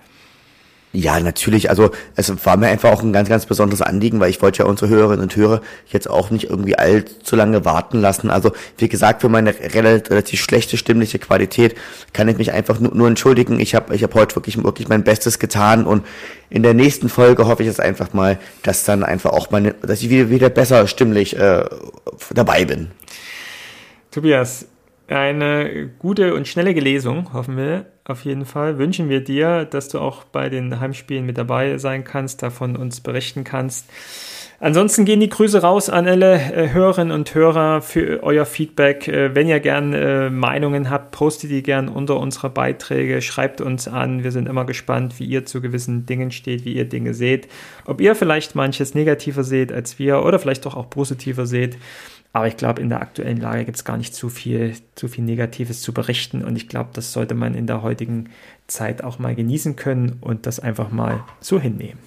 [0.97, 1.71] Ja, natürlich.
[1.71, 4.67] Also es war mir einfach auch ein ganz, ganz besonderes Anliegen, weil ich wollte ja
[4.67, 8.31] unsere Hörerinnen und Hörer jetzt auch nicht irgendwie allzu lange warten lassen.
[8.31, 11.75] Also wie gesagt, für meine relativ schlechte stimmliche Qualität
[12.13, 13.59] kann ich mich einfach nur, nur entschuldigen.
[13.59, 16.07] Ich habe ich hab heute wirklich, wirklich mein Bestes getan und
[16.49, 20.01] in der nächsten Folge hoffe ich jetzt einfach mal, dass dann einfach auch meine, dass
[20.01, 21.65] ich wieder, wieder besser stimmlich äh,
[22.33, 22.93] dabei bin.
[24.13, 24.69] Tobias,
[25.09, 28.79] eine gute und schnelle Gelesung, hoffen wir auf jeden Fall.
[28.79, 33.01] Wünschen wir dir, dass du auch bei den Heimspielen mit dabei sein kannst, davon uns
[33.01, 33.87] berichten kannst.
[34.61, 39.09] Ansonsten gehen die Grüße raus an alle äh, Hörerinnen und Hörer für euer Feedback.
[39.09, 43.89] Äh, wenn ihr gern äh, Meinungen habt, postet die gern unter unsere Beiträge, schreibt uns
[43.89, 44.23] an.
[44.23, 47.49] Wir sind immer gespannt, wie ihr zu gewissen Dingen steht, wie ihr Dinge seht.
[47.85, 51.77] Ob ihr vielleicht manches negativer seht als wir oder vielleicht doch auch positiver seht.
[52.35, 55.25] Aber ich glaube, in der aktuellen Lage gibt es gar nicht zu viel, zu viel
[55.25, 56.45] Negatives zu berichten.
[56.45, 58.29] Und ich glaube, das sollte man in der heutigen
[58.67, 61.99] Zeit auch mal genießen können und das einfach mal so hinnehmen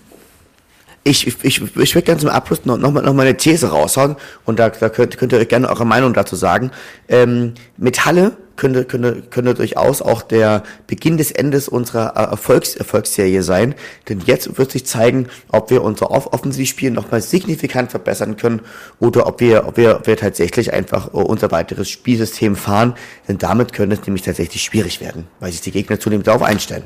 [1.08, 1.44] ich, ich,
[1.78, 4.70] ich, würde gerne zum Abschluss noch, noch, mal, noch mal eine These raushauen und da,
[4.70, 6.72] da könnt, könnt ihr euch gerne eure Meinung dazu sagen.
[7.08, 13.76] Ähm, Metalle könnte, könnte, könnte durchaus auch der Beginn des Endes unserer Erfolgs Erfolgsserie sein,
[14.10, 18.62] denn jetzt wird sich zeigen, ob wir unser Off Offensivspiel nochmal signifikant verbessern können
[19.00, 22.96] oder ob wir, ob wir, ob wir tatsächlich einfach unser weiteres Spielsystem fahren,
[23.28, 26.84] denn damit könnte es nämlich tatsächlich schwierig werden, weil sich die Gegner zunehmend darauf einstellen.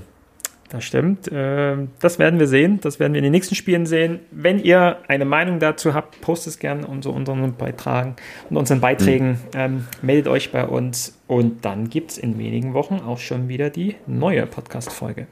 [0.71, 1.29] Das stimmt.
[1.31, 2.79] Ähm, das werden wir sehen.
[2.81, 4.19] Das werden wir in den nächsten Spielen sehen.
[4.31, 8.15] Wenn ihr eine Meinung dazu habt, postet es gerne unter unseren Beitragen
[8.49, 9.31] und unseren Beiträgen.
[9.31, 9.37] Mhm.
[9.53, 13.69] Ähm, meldet euch bei uns und dann gibt es in wenigen Wochen auch schon wieder
[13.69, 15.27] die neue Podcast-Folge.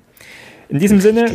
[0.68, 1.32] In diesem Sinne,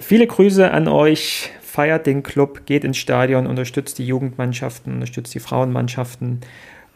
[0.00, 1.50] viele Grüße an euch.
[1.60, 6.40] Feiert den Club, geht ins Stadion, unterstützt die Jugendmannschaften, unterstützt die Frauenmannschaften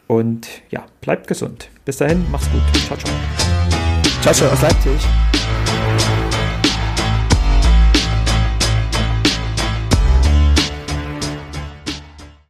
[0.07, 1.68] und ja, bleibt gesund.
[1.84, 2.62] Bis dahin, macht's gut.
[2.86, 3.12] Ciao, ciao.
[4.22, 5.28] Ciao, ciao aus Leipzig.